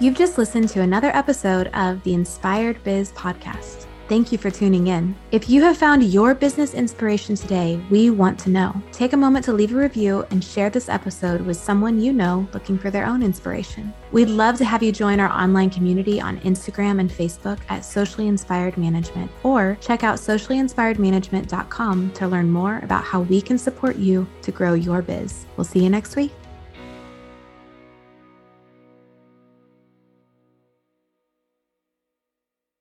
You've 0.00 0.16
just 0.16 0.38
listened 0.38 0.68
to 0.70 0.82
another 0.82 1.08
episode 1.08 1.66
of 1.74 2.00
the 2.04 2.14
Inspired 2.14 2.80
Biz 2.84 3.10
podcast. 3.12 3.86
Thank 4.08 4.30
you 4.30 4.38
for 4.38 4.48
tuning 4.48 4.86
in. 4.86 5.16
If 5.32 5.50
you 5.50 5.60
have 5.62 5.76
found 5.76 6.04
your 6.04 6.36
business 6.36 6.72
inspiration 6.72 7.34
today, 7.34 7.84
we 7.90 8.10
want 8.10 8.38
to 8.40 8.50
know. 8.50 8.80
Take 8.92 9.12
a 9.12 9.16
moment 9.16 9.44
to 9.46 9.52
leave 9.52 9.74
a 9.74 9.76
review 9.76 10.24
and 10.30 10.42
share 10.42 10.70
this 10.70 10.88
episode 10.88 11.40
with 11.40 11.56
someone 11.56 12.00
you 12.00 12.12
know 12.12 12.46
looking 12.54 12.78
for 12.78 12.92
their 12.92 13.06
own 13.06 13.24
inspiration. 13.24 13.92
We'd 14.12 14.28
love 14.28 14.56
to 14.58 14.64
have 14.64 14.84
you 14.84 14.92
join 14.92 15.18
our 15.18 15.30
online 15.30 15.68
community 15.68 16.20
on 16.20 16.38
Instagram 16.42 17.00
and 17.00 17.10
Facebook 17.10 17.58
at 17.68 17.84
Socially 17.84 18.28
Inspired 18.28 18.78
Management, 18.78 19.32
or 19.42 19.76
check 19.80 20.04
out 20.04 20.18
sociallyinspiredmanagement.com 20.18 22.12
to 22.12 22.28
learn 22.28 22.52
more 22.52 22.78
about 22.84 23.02
how 23.02 23.22
we 23.22 23.40
can 23.40 23.58
support 23.58 23.96
you 23.96 24.28
to 24.42 24.52
grow 24.52 24.74
your 24.74 25.02
biz. 25.02 25.44
We'll 25.56 25.64
see 25.64 25.82
you 25.82 25.90
next 25.90 26.14
week. 26.14 26.30